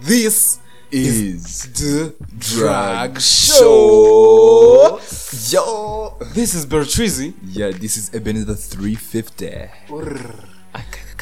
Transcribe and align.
This 0.00 0.60
is 0.92 1.62
the 1.72 2.14
Drag 2.38 3.20
Show. 3.20 5.00
Yo! 5.50 6.16
This 6.32 6.54
is 6.54 6.64
Bertrizi. 6.64 7.34
Yeah, 7.44 7.72
this 7.72 7.96
is 7.96 8.14
Ebenezer 8.14 8.54
350. 8.54 9.70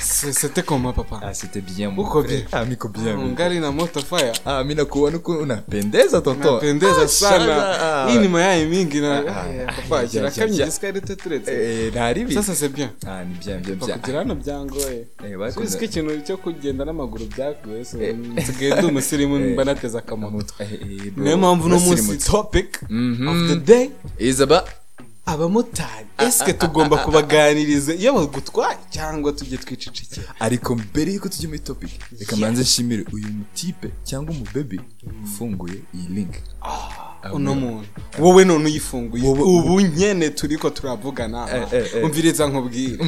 C'était 0.02 0.62
comment 0.62 0.92
papa? 0.92 1.20
Ah, 1.22 1.34
c'était 1.34 1.60
bien, 1.60 1.90
Uko 1.92 2.22
frère. 2.22 2.24
bien? 2.24 2.46
Ah, 2.52 2.64
miko 2.64 2.88
bien. 2.88 3.16
Ungali 3.18 3.60
na 3.60 3.70
moto 3.70 4.00
fire. 4.00 4.32
Ah, 4.46 4.64
mi 4.64 4.74
nakuona 4.74 5.16
uko 5.16 5.32
unapendeza 5.38 6.20
tonton. 6.20 6.54
Napendeza 6.54 7.02
Ah, 7.02 7.08
sana. 7.08 8.06
Hii 8.10 8.18
ni 8.18 8.28
mayai 8.28 8.66
mingi 8.66 9.00
na 9.00 9.18
Ah, 9.18 9.44
ah, 9.68 9.72
papa 9.72 10.02
ja, 10.02 10.08
gira 10.08 10.30
ja, 10.30 10.42
kamye 10.42 10.56
ja. 10.56 10.66
giswahili 10.66 11.00
tuturetse. 11.00 11.52
Eh, 11.52 11.90
ntari 11.92 12.24
bi. 12.24 12.34
Sasa 12.34 12.54
c'est 12.54 12.68
bien. 12.74 12.90
Ah, 13.06 13.24
ni 13.24 13.34
bien, 13.34 13.60
bien, 13.60 13.76
bien. 13.78 13.98
kugira 13.98 14.18
hano 14.18 14.34
byangoye 14.34 15.06
Eh, 15.24 15.36
bakunze- 15.38 15.66
Suzi 15.66 15.78
ko 15.78 15.84
ikintu 15.84 16.20
cyo 16.26 16.36
kugenda 16.36 16.84
n'amaguru 16.84 17.26
byagoye 17.36 17.84
so 17.84 17.98
nsigaye 17.98 18.74
ndi 18.74 18.86
umusirimu 18.86 19.38
mba 19.52 19.64
nateze 19.64 19.98
akamoto 19.98 20.54
Eh, 20.58 20.68
eh, 20.72 21.12
niyo 21.16 21.36
mpamvu 21.38 21.66
uno 21.66 21.80
munsi 21.80 22.16
topic 22.18 22.82
Mhm. 22.90 23.28
of 23.28 23.48
the 23.48 23.56
day 23.56 23.90
Is 24.18 24.40
about 24.40 24.64
abamotari. 25.26 26.06
Esike 26.18 26.52
tugomba 26.52 26.96
kubaganiriza? 27.04 27.94
Iyo 27.94 28.12
bagutwaye 28.14 28.78
cyangwa 28.90 29.32
tujye 29.32 29.58
twicecekera 29.58 30.34
ariko 30.40 30.74
mbere 30.76 31.12
yuko 31.12 31.28
tujya 31.28 31.48
muri 31.48 31.60
topic 31.60 31.90
reka 32.20 32.36
manze 32.36 32.62
nshimire 32.62 33.04
uyu 33.12 33.28
mutipe 33.28 33.90
cyangwa 34.04 34.30
umubebi 34.34 34.80
ufunguye 35.24 35.74
iyi 35.94 36.08
link. 36.14 36.34
Uno 37.32 37.54
muntu. 37.54 37.86
Wowe 38.18 38.44
none 38.44 38.64
uyifunguye. 38.64 39.28
Ubu 39.28 39.80
nyene 39.80 40.30
turiko 40.30 40.70
turavugana 40.70 41.48
Eh, 41.54 41.62
eh, 41.72 41.84
eh. 41.96 42.04
umviriza 42.04 42.46
nkubwire. 42.46 42.98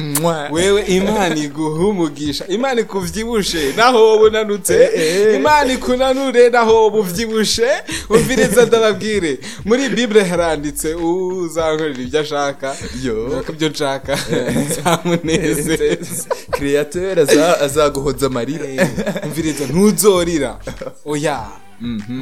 Wewe 0.51 0.81
imana 0.81 1.35
iguha 1.35 1.87
umugisha 1.87 2.47
imana 2.47 2.81
ikuvyibushe 2.81 3.73
naho 3.77 3.97
wowe 4.03 4.27
unanutse. 4.29 4.89
Imana 5.35 5.73
ikunanure 5.73 6.49
naho 6.49 6.73
wowe 6.75 6.99
uvyibushe. 6.99 7.67
Umviriza 8.09 8.65
ndababwire. 8.65 9.39
Muri 9.65 9.89
bible 9.89 10.23
haranditse 10.23 10.93
uzankorera 10.95 12.01
ibyo 12.01 12.19
ashaka. 12.19 12.75
Ibyo 13.49 13.69
nshaka. 13.69 14.17
Nzamuneze 14.69 15.97
createur 16.51 17.19
aza- 17.19 17.59
azaguhoza 17.61 18.25
amarira. 18.27 18.65
Umviriza 19.25 19.65
ntuzorira. 19.67 20.59
Oya. 21.05 21.47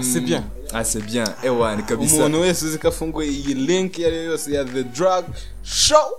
C'est 0.02 0.22
bien. 0.22 0.44
Ah 0.74 0.84
c'est 0.84 1.02
bien. 1.06 1.24
Ewan 1.44 1.84
kabisa 1.86 2.16
umuntu 2.16 2.42
wese 2.42 2.66
uzi 2.66 2.78
ko 2.78 2.88
afunguye 2.88 3.30
iyi 3.30 3.54
link 3.54 3.98
iyo 3.98 4.08
ari 4.08 4.18
yo 4.18 4.24
yose 4.24 4.52
ya 4.54 4.66
the 4.66 4.84
drug 4.84 5.26
show. 5.64 6.18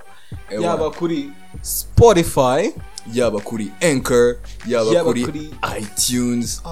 Yaba 0.51 0.91
kuri 0.91 1.31
spotify. 1.63 2.73
Yaba 3.13 3.41
kuri 3.41 3.71
anchor. 3.81 4.37
Yaba 4.67 4.91
Yaba 4.95 5.05
kuri 5.05 5.25
kuri- 5.25 5.51
itunes 5.81 6.63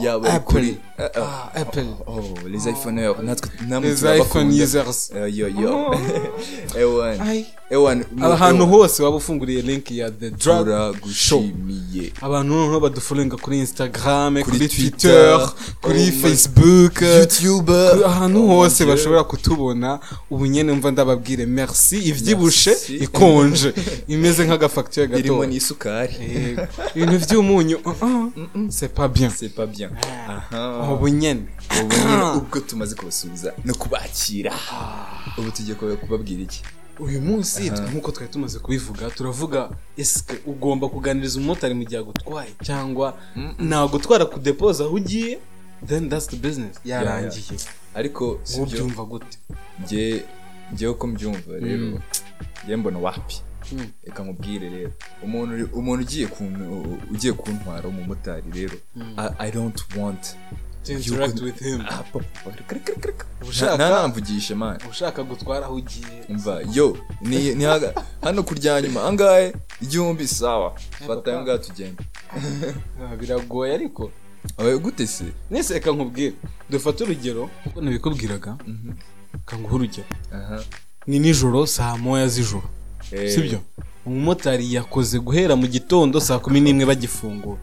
yaba 0.00 0.40
kuri 0.40 0.76
Ah, 1.00 1.10
ah. 1.14 1.50
Ah, 1.54 1.60
Apple. 1.60 1.86
oh 2.06 2.24
les 2.48 2.66
iphoneurs 2.66 3.22
natwe 3.22 3.50
namwe 3.68 3.94
turabakunda. 3.94 4.24
iphone 4.24 4.56
yo 5.36 5.48
yo. 5.48 5.94
Ewan. 6.78 7.20
Ay. 7.20 7.44
ewan 7.70 8.04
ahantu 8.22 8.62
ewan. 8.62 8.70
hose 8.70 9.02
waba 9.02 9.16
ufunguriye 9.16 9.62
link 9.62 9.90
ya 9.90 10.10
the 10.10 10.30
drug 10.30 10.96
show. 11.12 11.44
Abantu 12.22 12.54
noneho 12.54 12.80
badufolenga 12.80 13.36
kuri 13.36 13.58
instagram 13.58 14.34
Kuri 14.42 14.44
kuri 14.44 14.68
Twitter, 14.68 15.50
kuri 15.80 16.08
oh 16.08 16.12
facebook. 16.22 17.02
Youtube. 17.02 17.72
Kuri- 17.90 18.04
ahantu 18.04 18.44
Oh 18.44 18.46
hose 18.46 18.84
bashobora 18.86 19.24
kutubona. 19.24 20.00
Ubu 20.30 20.46
nyene 20.46 20.72
mva 20.72 20.90
ndababwire 20.90 21.46
merci. 21.46 21.96
Ivyibushe 21.98 22.70
Merci. 22.70 22.96
ikonje. 22.96 23.72
Imeze 24.08 24.44
nk'agafacture 24.44 25.04
irimo 25.18 25.38
gato 25.38 25.46
n'isukari. 25.46 26.14
Ibintu 26.94 27.18
vy'umunyu 27.42 27.76
uh 27.84 27.92
-uh, 27.92 28.70
c'est 28.70 28.94
pas 28.94 29.08
bien. 29.08 29.30
C'est 29.30 29.54
pas 29.54 29.66
bien. 29.66 29.90
Ubu 30.92 31.08
nyene 31.08 31.42
ubu 31.82 31.94
nyine 31.96 32.22
ubwo 32.36 32.60
tumaze 32.60 32.94
kubasubiza 32.94 33.54
no 33.64 33.74
kubakira. 33.74 34.52
Ubu 35.38 35.50
tugiye 35.50 35.74
kuba- 35.74 35.96
kubabwira 35.96 36.42
iki? 36.42 36.62
Uyu 36.98 37.20
munsi 37.20 37.70
nk'uko 37.70 38.12
twari 38.12 38.32
tumaze 38.32 38.58
kubivuga 38.58 39.10
turavuga 39.10 39.70
esike 39.96 40.34
ugomba 40.46 40.88
kuganiriza 40.88 41.38
umumotari 41.38 41.74
mu 41.74 41.84
gihe 41.84 41.98
agutwaye 42.00 42.50
cyangwa 42.62 43.14
nagutwara 43.58 44.26
kudepoza 44.26 44.84
aho 44.84 44.94
ugiye? 44.94 45.38
Then 45.86 46.08
that's 46.10 46.26
the 46.28 46.36
business. 46.36 46.76
Yarangiye. 46.84 47.58
Ariko 47.94 48.40
ubyumva 48.62 49.04
gute? 49.04 49.38
Njyewe 50.72 50.92
uko 50.92 51.06
mbyumva 51.06 51.52
rero 51.60 52.00
njye 52.64 52.76
mbona 52.76 52.98
wapi? 52.98 53.34
Mm. 53.42 53.47
Reka 54.04 54.22
nkubwire 54.22 54.68
rero. 54.70 54.92
Umuntu 55.22 55.68
umuntu 55.78 56.02
ugiye 56.04 56.26
kun- 56.26 56.98
ugiye 57.10 57.32
kuntwara 57.32 57.88
umumotari 57.88 58.48
rero 58.54 58.76
I- 59.16 59.34
i 59.48 59.50
don't 59.50 59.80
want 59.96 60.36
reka, 62.74 62.92
reka. 63.06 63.24
Ushaka- 63.48 65.22
gutwara 65.22 65.66
aho 65.66 65.74
ugiye. 65.74 66.24
Umva 66.28 66.60
yo 66.72 66.96
hano 68.22 68.42
kurya 68.42 68.80
nyuma 68.82 69.04
angahe? 69.04 69.52
Igihumbi 69.82 70.26
sawa. 70.28 70.74
Fata 70.90 71.06
papa. 71.14 71.30
ayo 71.30 71.42
ngaho 71.42 71.58
tugenda 71.58 72.02
biragoye 73.20 73.74
ariko. 73.74 74.10
Gute 74.82 75.06
se? 75.06 75.24
Nese 75.50 75.74
reka 75.74 75.92
nkubwire. 75.92 76.34
Dufate 76.70 77.04
urugero 77.04 77.50
nk'uko 77.66 77.80
nabikubwiraga 77.80 78.56
kanguha 79.46 79.74
urugero. 79.74 80.06
Ni 81.06 81.18
nijoro 81.18 81.66
saa 81.66 81.96
moya 81.96 82.28
z'ijoro. 82.28 82.68
Eh, 83.12 83.30
sibyo? 83.34 83.60
umumotari 84.06 84.74
yakoze 84.74 85.18
guhera 85.18 85.56
mu 85.56 85.66
gitondo 85.66 86.20
saa 86.20 86.38
kumi 86.38 86.60
n'imwe 86.60 86.84
bagifungura 86.86 87.60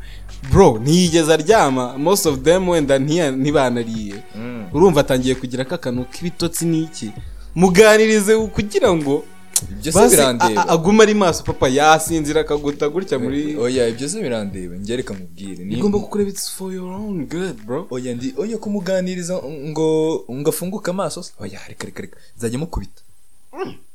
bro 0.52 0.78
ntiyigeze 0.80 1.34
aryama. 1.34 1.98
Most 1.98 2.26
of 2.26 2.40
them 2.42 2.70
wenda 2.70 3.00
ntibanariye. 3.00 4.16
Mm. 4.36 4.66
urumva 4.74 5.02
atangiye 5.02 5.36
kugira 5.36 5.66
kakanu 5.66 6.06
k'ibitotsi 6.06 6.66
n'iki? 6.66 7.10
Muganirize 7.56 8.38
kugira 8.54 8.94
ngo 8.94 9.24
ibyo 9.72 9.92
se 9.92 10.10
birandeba. 10.10 10.62
a- 10.62 10.70
agume 10.74 11.02
ari 11.04 11.14
maso. 11.14 11.44
Papa 11.44 11.66
yasinzira 11.70 12.42
akaguta 12.42 12.90
gutya 12.90 13.18
muri 13.20 13.56
oya 13.58 13.88
ibyo 13.90 14.10
se 14.10 14.22
birandeba. 14.22 14.76
Njye 14.76 14.96
reka 14.98 15.14
nkubwire. 15.14 15.64
Ni 15.66 15.76
igomba 15.80 15.98
kukureba 16.00 16.30
it's 16.30 16.52
for 16.52 16.74
your 16.74 16.92
own 16.94 17.26
good 17.26 17.56
bro. 17.66 17.88
Oya 17.90 18.14
ndi 18.16 18.34
oya 18.38 18.58
kumuganiriza 18.58 19.34
ngo 19.70 20.26
ngo 20.32 20.50
afunguke 20.50 20.92
amaso. 20.92 21.26
Oya 21.40 21.60
reka 21.68 21.86
reka 21.86 22.02
reka. 22.02 22.18
Nzajya 22.38 22.60
mukubita. 22.60 23.02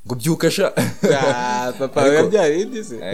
Ngo 0.06 0.14
byuka 0.14 0.50
sha 0.50 0.70
papa 1.78 2.00
Ariko- 2.00 2.14
yabyaye 2.16 2.60
indi 2.60 2.84
se. 2.84 2.96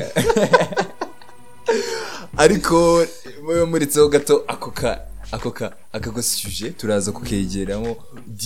Ariko 2.36 3.04
mube 3.42 3.64
muritseho 3.64 4.08
gato 4.08 4.44
ako 4.48 4.70
ka 4.70 5.00
ako 5.32 5.50
ka 5.50 5.72
aka 5.92 6.10
gasuje 6.10 6.70
turaza 6.70 7.12
kukegeramo 7.12 7.96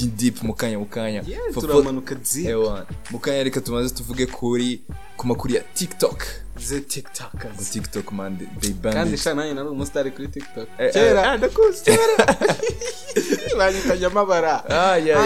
deep 0.07 0.43
mu 0.43 0.55
kanya 0.55 0.79
mu 0.79 0.87
kanya. 0.87 1.23
Yeah, 1.27 1.41
turamanuka 1.55 2.15
zi 2.25 2.47
Ewa, 2.49 2.87
mu 3.11 3.19
kanya 3.19 3.43
reka 3.45 3.61
tumaze 3.61 3.95
tuvuge 3.95 4.27
kuri 4.27 4.81
ku 5.17 5.27
makuru 5.27 5.55
ya 5.55 5.63
tiktok. 5.75 6.25
Ze 6.61 6.81
ngo 6.81 6.81
tiktokers 6.81 7.71
tiktok 7.71 8.13
man 8.13 8.37
they- 8.61 8.73
banned 8.75 8.95
kandi 8.97 9.17
sha 9.17 9.35
nanjye 9.35 9.55
nari 9.55 9.69
umusitari 9.69 10.11
kuri 10.11 10.29
tiktok. 10.29 10.69
Eh, 10.79 10.93
kera. 10.93 11.33
eh, 11.35 11.39
ndakuzi 11.39 11.85
kera. 11.85 12.37
Banyitanye 13.59 14.07
amabara. 14.07 14.65
Ah 14.69 14.97
yeah, 14.97 15.25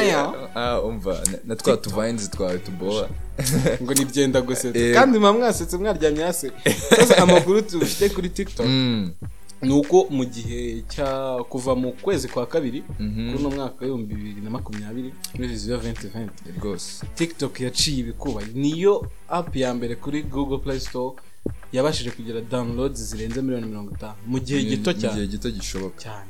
ah 0.55 0.81
umva 0.81 1.23
na- 1.45 1.57
twa 1.57 1.77
tuvines 1.77 2.31
twawe 2.31 2.59
tuboha. 2.59 3.09
Ngo 3.83 3.95
nibyenda 3.95 4.41
gusetsa 4.43 4.79
Eh. 4.79 4.95
kandi 4.95 5.19
muba 5.19 5.33
mwasetse 5.33 5.77
mwaryamye 5.77 6.23
hasi 6.25 6.51
sasa 6.91 7.19
amakuru 7.23 7.61
dufite 7.63 8.09
kuri 8.15 8.29
tiktok. 8.29 8.67
Mm. 8.67 9.11
Ni 9.67 9.73
uko 9.75 10.07
mu 10.11 10.25
gihe 10.25 10.83
cya 10.89 11.09
kuva 11.49 11.75
mu 11.75 11.93
kwezi 11.93 12.29
kwa 12.29 12.47
kabiri 12.47 12.83
Mhm. 13.01 13.31
kuri 13.33 13.39
uno 13.45 13.51
mwaka 13.57 13.81
w'ibihumbi 13.85 14.15
bibiri 14.15 14.41
na 14.41 14.51
makumyabiri 14.51 15.11
muri 15.35 15.49
viziyo 15.49 15.79
venti 15.79 16.07
venti 16.07 16.43
rwose 16.61 17.07
tiktok 17.15 17.61
yaciye 17.61 17.99
ibikuba 17.99 18.41
niyo 18.55 18.95
app 19.29 19.57
ya 19.57 19.75
mbere 19.75 19.95
kuri 19.97 20.23
google 20.23 20.59
play 20.59 20.81
store 20.81 21.17
yabashije 21.73 22.11
kugira 22.11 22.41
downloads 22.41 23.01
zirenze 23.11 23.43
miliyoni 23.43 23.67
mirongo 23.67 23.91
itanu. 23.97 24.15
Mu 24.27 24.39
gihe 24.41 24.63
gito 24.65 24.91
mu 24.91 24.97
gihe 24.97 25.11
cyane. 25.13 25.27
gito 25.27 25.51
gishoboka. 25.51 25.99
Cyane. 26.05 26.27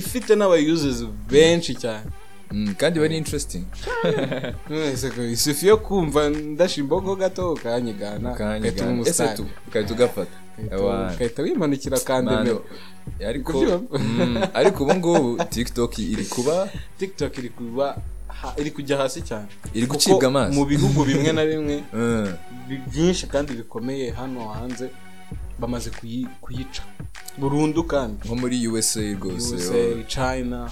Ifite 0.00 0.30
n'abayusers 0.36 1.04
benshi 1.30 1.72
cyane. 1.74 2.04
Kandi 2.76 3.00
bari 3.00 3.16
interesting. 3.16 3.64
Mwese 4.70 5.10
ko 5.10 5.22
isufi 5.22 5.66
yo 5.66 5.76
kumva 5.76 6.30
ndashimbogo 6.30 7.16
gato 7.16 7.52
ukanyigana 7.52 8.32
ugahita 8.32 8.86
umusitari 8.86 9.36
tu 9.36 9.46
ukahita 9.68 9.92
ugafata. 9.94 10.30
Ugahita- 10.58 11.14
ugahita 11.14 11.42
wimanukira 11.42 11.98
kandi 12.00 12.34
mbere 12.34 12.58
ariko 13.28 13.52
mm, 13.98 14.42
ariko 14.54 14.84
ubu 14.84 14.94
ngubu 14.94 15.44
tiktok 15.44 15.98
iri 15.98 16.24
kuba 16.24 16.68
tiktok 16.98 17.38
iri 17.38 17.48
kuba 17.48 17.96
iri 18.56 18.70
kujya 18.70 18.96
hasi 18.96 19.22
cyane. 19.22 19.46
Iri 19.74 19.86
gucibwa 19.86 20.26
amaso 20.28 20.52
mu 20.54 20.64
bihugu 20.64 21.04
bimwe 21.04 21.32
na 21.32 21.44
bimwe 21.46 21.84
Mm. 21.92 22.32
bi- 22.68 22.82
byinshi 22.92 23.26
kandi 23.26 23.52
bikomeye 23.52 24.10
hano 24.10 24.48
hanze. 24.48 24.90
Bamaze 25.58 25.90
kuyi- 25.90 26.26
kuyica. 26.40 26.82
Burundu 27.38 27.84
kandi. 27.84 28.18
Nko 28.24 28.34
muri 28.36 28.68
usa 28.68 29.00
rwose 29.00 29.54
USA, 29.54 30.04
China. 30.06 30.70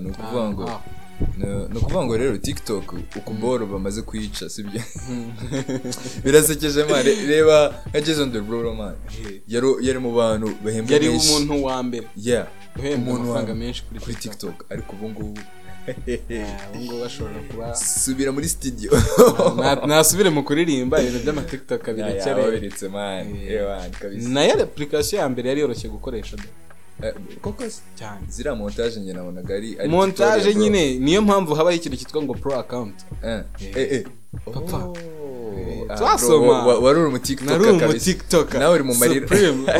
Ni 0.00 0.10
ukuvuga 0.10 0.50
ngo 0.50 0.64
ah, 0.70 0.80
ni 1.72 1.78
ukuvuga 1.78 2.04
ngo 2.04 2.16
rero 2.16 2.36
tiktok 2.38 2.94
ukuboro 3.16 3.66
bamaze 3.66 4.02
kuyica 4.02 4.48
sibyo 4.48 4.80
birasekeje 6.24 6.84
man. 6.84 7.02
Re- 7.04 7.26
reba 7.26 7.74
nka 7.90 8.00
jason 8.00 8.32
derulo 8.32 8.74
man. 8.74 8.94
Yari 9.48 9.66
yari 9.86 9.98
mu 9.98 10.12
bantu 10.14 10.50
bahembwa 10.64 10.92
yari 10.92 11.08
menshi 11.08 11.28
umuntu 11.36 11.64
wa 11.64 11.82
mbere. 11.82 12.06
Yeah 12.16 12.46
uhembwa 12.78 13.16
amafaranga 13.16 13.54
menshi 13.54 13.82
kuri 14.02 14.14
tiktok. 14.16 14.64
Ariko 14.70 14.92
ubu 14.96 15.08
ngubu 15.10 15.40
ubu 15.88 16.84
ngubu 16.84 17.00
bashobora 17.02 17.40
kuba 17.50 17.74
subira 17.74 18.32
muri 18.32 18.46
Na- 19.62 19.86
nasubire 19.86 20.30
mu 20.30 20.42
kuririmba 20.44 21.00
ibintu 21.02 21.18
by'amatiktok 21.24 21.82
man. 22.88 23.26
Ewan 23.48 23.90
kabisa. 24.00 24.28
Nayo 24.28 24.62
application 24.62 25.20
ya 25.20 25.28
mbere 25.28 25.48
yari 25.48 25.60
yoroshye 25.60 25.88
gukoresha 25.88 26.36
Eh, 27.02 27.14
koko 27.40 27.64
cyane. 27.98 28.20
ziriya 28.28 28.54
montage 28.54 29.00
njye 29.00 29.12
nabonaga 29.12 29.54
ari 29.56 29.76
montage 29.88 30.54
nyine 30.54 30.98
niyo 30.98 31.22
mpamvu 31.22 31.54
habaho 31.54 31.76
ikintu 31.76 31.96
cyitwa 31.96 32.22
ngo 32.22 32.34
pro 32.34 32.52
eh. 33.24 33.40
Eh. 33.76 33.92
Eh 33.92 34.04
Papa. 34.44 34.76
Oh. 34.76 34.94
Eh, 35.58 35.96
twasoma. 35.98 36.64
wari 36.66 36.98
uri 37.00 37.10
mu 37.10 37.18
tiktok 37.18 37.46
nari 37.48 37.70
umu 37.70 37.80
kabisa. 37.80 38.04
tiktok. 38.04 38.54
Nawe 38.54 38.74
uri 38.74 38.84
mu 38.84 38.94
marira 38.94 39.26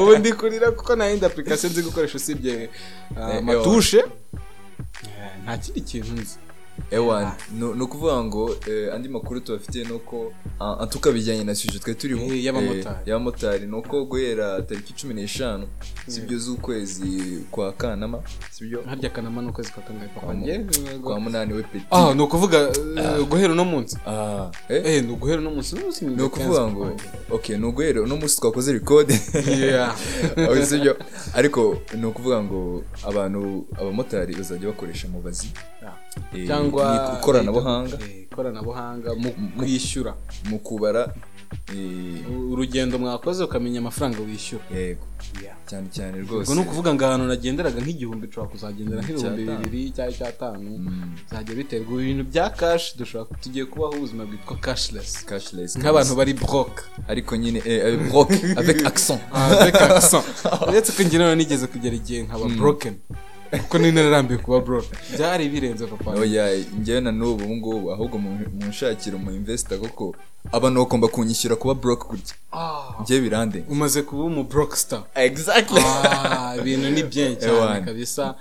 ubu 0.00 0.16
ndi 0.16 0.32
kurira 0.32 0.70
kuko 0.70 0.96
nta 0.96 1.06
yindi 1.06 1.24
application 1.26 1.72
nzi 1.72 1.82
gukoresha 1.82 2.16
usibye 2.16 2.68
ah, 3.16 3.30
Eh, 3.32 3.38
amatushe 3.38 3.98
Eh, 3.98 4.04
nta 5.44 5.52
kindi 5.62 5.80
kintu 5.80 6.12
nzi. 6.12 6.36
Ewan 6.90 7.32
ni 7.58 7.82
ukuvuga 7.82 8.24
ngo 8.24 8.56
eh, 8.66 8.94
andi 8.94 9.08
makuru 9.08 9.40
tubafitiye 9.40 9.84
ni 9.84 9.92
uko 9.92 10.32
ah, 10.60 10.76
antuka 10.80 11.12
bijyanye 11.12 11.44
na 11.44 11.54
suje 11.54 11.78
twari 11.78 11.94
turiho 11.94 12.20
Eh, 12.20 12.44
y'abamotari. 12.44 12.96
eh, 13.00 13.06
y'abamotari. 13.06 13.66
Ni 13.66 13.76
uko 13.76 14.04
guhera 14.04 14.62
tariki 14.62 14.92
cumi 14.92 15.14
n'eshanu 15.14 15.66
sibyo 16.06 16.38
z'ukwezi 16.38 17.44
kwa 17.50 17.72
kanama 17.72 18.22
sibyo 18.50 18.82
harya 18.82 19.10
kanama 19.10 19.42
ni 19.42 19.48
ukwezi 19.48 19.70
kwa 19.72 19.82
kangahe 19.82 20.08
Kwa 21.02 21.20
munani 21.20 21.52
we 21.52 21.62
peti 21.62 21.84
ah 21.90 22.14
ni 22.14 22.22
ukuvuga 22.22 22.58
eh, 22.96 23.26
guhera 23.28 23.52
uno 23.52 23.64
munsi. 23.64 23.96
Ah, 24.06 24.50
eh? 24.68 25.04
ni 25.04 25.12
uguhera 25.12 25.38
uno 25.38 25.50
munsi 25.50 25.76
ni 26.04 26.22
ukuvuga 26.22 26.66
ngo 26.66 26.92
ok 27.30 27.56
ni 27.58 27.66
uguhera 27.66 28.02
uno 28.02 28.16
munsi 28.16 28.40
twakoze 28.40 28.72
record. 28.72 29.10
Sibyo 30.70 30.96
ariko 31.34 31.76
ni 31.94 32.06
ukuvuga 32.06 32.42
ngo 32.42 32.84
abantu 33.06 33.66
abamotari 33.78 34.34
bazajya 34.34 34.66
bakoresha 34.66 35.08
mubazi. 35.08 35.52
Cyangwa 36.46 36.84
ni 36.92 37.18
ikoranabuhanga. 37.18 37.96
Eh, 38.02 38.22
ikoranabuhanga 38.22 39.14
mu 39.14 39.30
kwishyura. 39.58 40.12
mu 40.50 40.58
kubara 40.58 41.02
eh, 41.74 42.50
urugendo 42.52 42.98
mwakoze 42.98 43.44
ukamenya 43.44 43.78
amafaranga 43.78 44.18
wishyura. 44.20 44.64
Yego. 44.74 45.06
Cyane 45.70 45.88
cyane 45.90 46.18
rwose. 46.24 46.42
Ubwo 46.42 46.54
ni 46.54 46.60
ukuvuga 46.60 46.94
ngo 46.94 47.04
ahantu 47.06 47.26
nagenderaga 47.26 47.78
nk'igihumbi 47.82 48.26
ushobora 48.26 48.52
kuzagendera 48.52 49.00
nk'ibihumbi 49.02 49.42
bibiri 49.50 49.80
cyangwa 49.94 50.12
icyatanu. 50.14 50.70
Mm. 50.78 51.14
bizajya 51.26 51.54
biterwa 51.58 51.92
ibintu 52.02 52.24
bya 52.30 52.46
kashi 52.58 52.98
dushobora 52.98 53.38
tugiye 53.42 53.64
kubaho 53.70 53.92
ubuzima 53.98 54.22
bwitwa 54.28 54.56
cashless. 54.66 55.10
Cashless. 55.30 55.70
Nk'abantu 55.78 56.12
bari 56.18 56.32
broke. 56.34 56.82
Ariko 57.12 57.36
nyine 57.36 57.58
eh, 57.66 57.80
avec 58.60 58.78
accent. 58.90 59.20
Avec 59.32 59.74
accent. 59.74 60.24
Uretse 60.68 60.90
ko 60.94 61.02
njye 61.02 61.34
nigeze 61.34 61.66
kugera 61.66 61.94
igihe 61.94 62.22
nkaba 62.26 62.46
broken. 62.60 62.94
Kuko 63.50 63.78
nari 63.78 63.92
nararambiwe 63.92 64.38
kuba 64.42 64.60
broke 64.60 64.88
byari 65.16 65.48
birenze 65.48 65.86
papa. 65.86 66.10
Oya 66.10 66.56
njyewe 66.80 67.00
na 67.00 67.12
n'ubu 67.12 67.44
ubu 67.44 67.56
ngubu 67.56 67.92
ahubwo 67.92 68.18
mu- 68.18 68.46
munshakira 68.60 69.16
umu 69.16 69.30
investor 69.30 69.78
kuko 69.78 70.14
abantu 70.52 70.80
bagomba 70.80 71.08
kunyishyura 71.08 71.56
kuba 71.56 71.74
broke 71.74 72.04
gutya. 72.08 72.34
Ah, 72.52 73.02
njyewe 73.02 73.20
birande. 73.20 73.64
Umaze 73.68 74.02
kuba 74.02 74.22
umu 74.24 74.44
broke 74.44 74.76
star 74.76 75.02
exactly. 75.14 75.82
Ah, 75.84 76.56
ibintu 76.58 76.90
ni 76.90 77.02
byinshi 77.02 77.36
cyane 77.42 77.56
Ewana. 77.56 77.80
kabisa. 77.80 78.34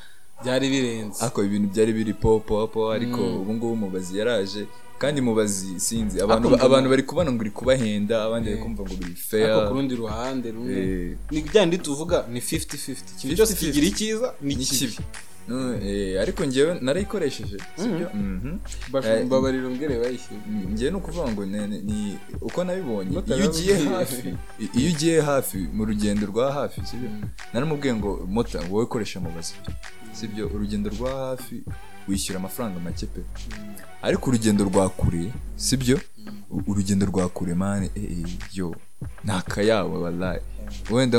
Byari 0.44 0.70
birenze. 0.70 1.20
Ariko 1.24 1.44
ibintu 1.44 1.68
byari 1.74 1.94
biri 1.94 2.14
po 2.14 2.40
po 2.40 2.68
po 2.68 2.92
ariko 2.92 3.22
ubu 3.22 3.54
ngubu 3.54 3.76
mubazi 3.76 4.18
yaraje. 4.20 4.66
Kandi 5.02 5.22
mubazi 5.22 5.80
sinzi 5.80 6.22
abantu 6.22 6.48
Ariko 6.48 6.66
abantu 6.66 6.88
bari 6.90 7.04
kubona 7.04 7.32
ngo 7.32 7.42
uri 7.42 7.52
kubahenda 7.52 8.16
abandi 8.28 8.50
bari 8.50 8.62
kumva 8.64 8.82
ngo 8.84 8.94
biri 9.00 9.16
ariko 9.16 9.22
ku 9.22 9.30
fair 9.30 9.70
rundi 9.74 9.94
ruhande 9.96 10.48
rumwe. 10.52 10.76
Eh. 10.80 11.18
ni 11.32 11.40
bya 11.42 11.62
ndi 11.66 11.78
tuvuga 11.78 12.18
ni 12.34 12.40
50-50 12.40 12.92
ikintu 13.16 13.36
cyose 13.38 13.54
50-50. 13.54 13.60
kigira 13.60 13.88
icyiza 13.88 14.28
ni 14.42 14.56
kibi. 14.56 14.98
eh, 15.84 16.22
ariko 16.22 16.46
njyewe 16.46 16.72
narayikoresheje 16.82 17.58
sibyo 17.80 18.08
Eh, 19.06 19.26
mbabarira 19.26 19.68
umbwire 19.68 19.96
bayishyuye 20.04 20.40
njyewe 20.74 20.92
ni 20.92 20.98
ukuvuga 20.98 21.32
ngo 21.32 21.46
ni- 21.46 22.18
uko 22.42 22.60
nabibonye 22.64 23.12
iyo 23.36 23.46
ugiye 23.50 23.76
hafi 23.96 24.36
iyo 24.78 24.88
ugiye 24.94 25.22
hafi 25.22 25.58
mu 25.76 25.86
rugendo 25.90 26.24
rwa 26.32 26.52
hafi 26.54 26.80
sibyo 26.86 27.10
naramubwiye 27.54 27.94
ngo 27.96 28.12
mota 28.36 28.60
wowe 28.72 28.86
koresha 28.86 29.20
mubazi 29.20 29.54
sibyo 30.14 30.44
urugendo 30.54 30.90
rwa 30.96 31.12
hafi 31.26 31.64
wishyura 32.10 32.40
amafaranga 32.40 32.80
make 32.80 33.06
pe. 33.06 33.22
Ariko 34.02 34.30
urugendo 34.30 34.64
rwa 34.66 34.90
kure 34.90 35.32
sibyo? 35.56 36.00
U- 36.50 36.64
urugendo 36.68 37.06
rwa 37.06 37.30
kure 37.30 37.54
mani 37.54 37.90
eh, 37.96 38.04
eh, 38.04 38.28
yo 38.54 38.76
ni 39.24 39.32
akayabo 39.32 40.02
wallahi. 40.02 40.40
Wenda 40.92 41.18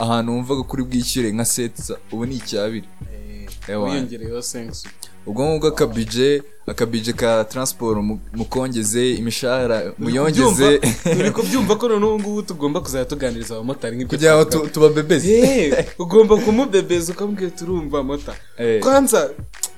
ahantu 0.00 0.32
wumvaga 0.32 0.62
kuri 0.62 0.82
bwishyure 0.84 1.32
nka 1.32 1.44
setsa 1.44 1.96
ubu 2.12 2.26
ni 2.26 2.36
icyabiri. 2.36 2.88
Ewa. 2.88 3.25
Wiyongereyeho 3.68 4.42
sensu 4.42 4.88
ubwo 5.26 5.42
ngubwo 5.46 5.68
akabije 5.68 6.42
akabije 6.66 7.12
ka 7.12 7.44
transport 7.44 7.98
mu- 8.02 8.20
mukongeze 8.32 9.10
imishahara 9.18 9.92
muyongeze. 9.98 10.80
uri 11.18 11.30
kubyumva 11.30 11.74
ko 11.76 11.88
noneho 11.88 12.14
ubu 12.14 12.20
ngubu 12.22 12.42
tugomba 12.42 12.80
kuzajya 12.80 13.04
tuganiriza 13.10 13.54
abamotari 13.54 13.96
nk'ibyo 13.96 14.10
kugira 14.14 14.32
ngo 14.38 14.44
tubabebeze. 14.70 15.26
Eh, 15.38 15.86
ugomba 15.98 16.36
kumubebeza 16.38 17.12
ukamubwira 17.12 17.50
turumva 17.50 18.02
mota 18.02 18.34
Eh. 18.58 18.80
kwanza 18.82 19.30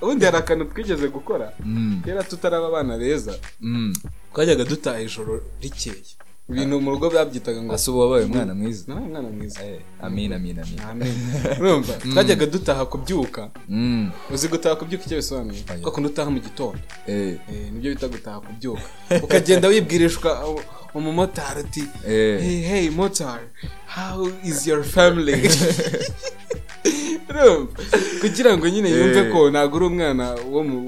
ubundi 0.02 0.24
hari 0.24 0.36
akantu 0.36 0.64
twigeze 0.72 1.08
gukora? 1.08 1.52
Mm, 1.64 2.02
kera 2.04 2.22
tutaraba 2.22 2.66
abana 2.68 2.98
beza. 2.98 3.34
Mm. 3.60 3.92
twajyaga 4.34 4.64
dutaha 4.64 5.00
ijoro 5.00 5.40
rikeye. 5.62 6.04
Ibintu 6.48 6.80
mu 6.80 6.90
rugo 6.90 7.10
babyitaga 7.10 7.62
ngo 7.62 7.74
ase 7.74 7.90
ubu 7.90 8.00
wabaye 8.00 8.24
umwana 8.24 8.54
mwiza. 8.54 8.84
Nawe 8.88 9.00
mwana 9.00 9.28
mwiza. 9.28 9.60
Eh, 9.66 9.80
amin 10.00 10.32
amin 10.32 10.56
amin. 10.90 11.12
Urumva? 11.60 11.92
Twajyaga 11.92 12.46
dutaha 12.46 12.86
kubyuka. 12.86 13.50
Mm, 13.68 14.10
uzi 14.34 14.48
gutaha 14.48 14.76
kubyuka 14.76 15.04
icyo 15.04 15.16
bisobanuye? 15.16 15.60
Ko 15.82 15.90
kundi 15.90 16.08
utaha 16.08 16.30
mu 16.30 16.40
gitondo. 16.40 16.78
Eh, 17.06 17.36
Eh, 17.52 17.72
ni 17.72 17.78
byo 17.80 17.90
bita 17.94 18.08
gutaha 18.08 18.40
kubyuka. 18.40 18.82
Ukagenda 19.22 19.68
wibwirishwa 19.68 20.30
umumotari 20.94 21.60
uti 21.60 21.84
hey 22.06 22.60
hey 22.64 22.90
motari 22.90 23.44
how 23.86 24.24
is 24.44 24.66
your 24.66 24.82
family? 24.84 25.36
Kugira 28.20 28.56
ngo 28.56 28.68
nyine 28.68 28.90
yumve 28.90 29.22
ko 29.32 29.50
ntabwo 29.50 29.76
uri 29.76 29.86
umwana 29.86 30.34
wo 30.50 30.62
mu 30.64 30.78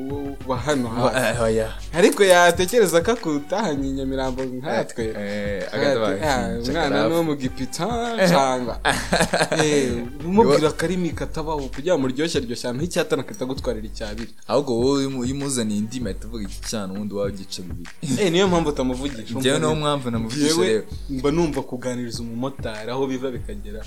wa 0.51 0.57
hano 0.59 0.89
hafi 0.89 1.17
eh, 1.19 1.69
ariko 1.95 2.21
yatekereza 2.25 2.99
ko 3.05 3.11
akutahanye 3.13 3.89
i 3.89 3.93
nyamirambo 3.93 4.43
nkatwe 4.45 5.05
Eh, 5.19 5.63
agatabaye. 5.75 6.21
"Ah, 6.23 6.59
umwana 6.69 7.09
ni 7.09 7.15
wo 7.15 7.23
mu 7.29 7.35
gipita 7.37 7.87
cyangwa 8.31 8.75
Eh, 9.65 9.93
umubwira 10.27 10.69
akarimi 10.69 11.11
katabaho 11.11 11.63
kugira 11.75 11.95
ngo 11.95 12.03
muryoshye 12.03 12.41
ryoshye 12.41 12.67
ahantu 12.67 12.83
h'icyatanu 12.85 13.23
katagutwarira 13.25 13.87
icyabiri. 13.87 14.33
Ahubwo 14.51 14.73
wowe 14.81 15.01
iyo 15.01 15.09
umu- 15.11 15.25
iyo 15.25 15.35
umuzaniye 15.35 15.79
indi 15.79 15.99
ahita 16.07 16.27
uvuga 16.27 16.43
iki 16.49 16.61
cyana 16.71 16.93
ubundi 16.93 17.15
wawe 17.15 17.31
ugica 17.33 17.61
bibiri 17.67 17.91
Eh, 18.23 18.33
niyo 18.33 18.49
mpamvu 18.49 18.69
utamuvugisha 18.75 19.35
njyewe 19.39 19.59
niyo 19.59 19.75
mpamvu 19.75 20.11
namuvugisha 20.11 20.53
Njyewe 20.53 20.69
rero. 20.69 20.85
mba 21.11 21.31
numva 21.31 21.61
kuganiriza 21.63 22.19
umumotari 22.23 22.91
aho 22.91 23.07
biva 23.07 23.31
bikagera 23.31 23.81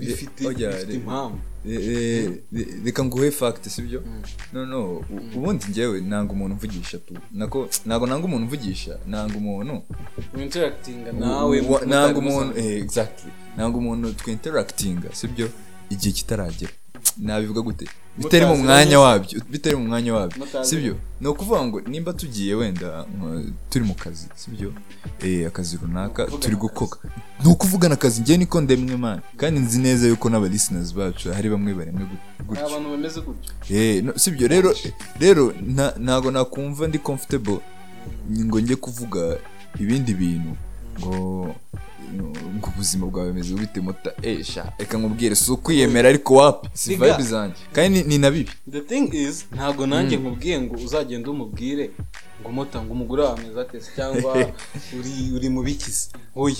bifite 0.00 0.40
impamvu. 0.94 1.38
Reka 2.84 3.04
nguhe 3.04 3.30
fact 3.30 3.68
sibyo? 3.68 4.02
No 4.52 4.66
no. 4.66 4.92
U- 4.96 5.04
ubundi 5.36 5.64
njyewe 5.68 6.00
nanga 6.00 6.32
umuntu 6.32 6.54
mvugisha 6.54 6.98
tu. 6.98 7.14
Ntago 7.86 8.06
nanga 8.06 8.24
umuntu 8.24 8.46
mvugisha 8.46 8.98
nanga 9.06 9.36
umuntu. 9.38 9.82
Interactinga 10.42 11.12
nawe 11.12 11.60
nanga 11.86 12.18
umuntu 12.18 12.58
nanga 13.56 13.78
umuntu 13.78 14.12
twinteractinga 14.12 15.08
sibyo? 15.14 15.48
Igihe 15.90 16.12
kitaragera. 16.14 16.72
Nabivuga 17.18 17.60
gute? 17.60 17.86
Bitari 18.18 18.44
mu 18.46 18.56
mwanya 18.56 19.00
wabyo. 19.00 19.40
Bitari 19.50 19.76
mu 19.76 19.84
mwanya 19.86 20.14
wabyo. 20.14 20.38
Sibyo? 20.64 20.96
ni 21.20 21.28
ukuvuga 21.28 21.64
ngo 21.64 21.80
nimba 21.80 22.12
tugiye 22.12 22.54
wenda 22.54 23.04
turi 23.70 23.84
mu 23.84 23.94
kazi 23.94 24.26
sibyo? 24.34 24.72
Eh, 25.20 25.46
akazi 25.46 25.78
runaka 25.82 26.24
turi 26.26 26.56
gukoka. 26.56 26.98
Ni 27.44 27.50
ukuvugana 27.52 27.94
akazi. 27.94 28.20
Njye 28.20 28.36
niko 28.36 28.60
ndemwe 28.60 28.96
mani 28.96 29.20
kandi 29.36 29.60
nzi 29.60 29.78
neza 29.78 30.06
yuko 30.08 30.30
n'aba 30.30 30.48
listeners 30.48 30.94
bacu 30.94 31.32
hari 31.32 31.48
bamwe 31.50 31.74
baremwe 31.74 32.04
gutyo. 32.48 32.62
Eh, 33.70 34.04
sibyo? 34.16 34.48
Rero 34.48 34.74
rero 35.20 35.52
nta- 35.52 35.94
ntago 35.98 36.30
nakumva 36.30 36.88
ndi 36.88 36.98
comfortable 36.98 37.58
ngo 38.30 38.60
njye 38.60 38.76
kuvuga 38.76 39.38
ibindi 39.80 40.14
bintu. 40.14 40.56
Ngo 40.98 41.54
ngo 42.56 42.68
ubuzima 42.74 43.06
bwawe 43.06 43.28
bumeze 43.30 43.54
bite 43.54 43.80
mota 43.80 44.10
esha 44.22 44.72
reka 44.78 44.98
nkubwire 44.98 45.34
si 45.34 45.50
ukwiyemera 45.52 46.08
ariko 46.08 46.34
wapi 46.34 46.68
si 46.72 46.90
vibe 46.94 47.22
zanjye. 47.22 47.56
Kandi 47.72 48.02
ni- 48.04 48.18
na 48.18 48.30
bibi. 48.30 48.50
The 48.70 48.80
thing 48.80 49.08
is 49.12 49.46
ntabwo 49.52 49.86
nanjye 49.86 50.16
nkubwiye 50.16 50.60
ngo 50.60 50.74
uzagenda 50.74 51.30
umubwire 51.30 51.90
ngo 52.40 52.52
mota 52.52 52.82
ngo 52.82 52.92
umugore 52.92 53.22
wawe 53.22 53.38
ameze 53.40 53.60
ate? 53.60 53.80
Se 53.80 53.90
cyangwa 53.96 54.32
uri 54.98 55.12
uri 55.36 55.48
mu 55.48 55.62
bikizi 55.62 56.08
oya. 56.36 56.56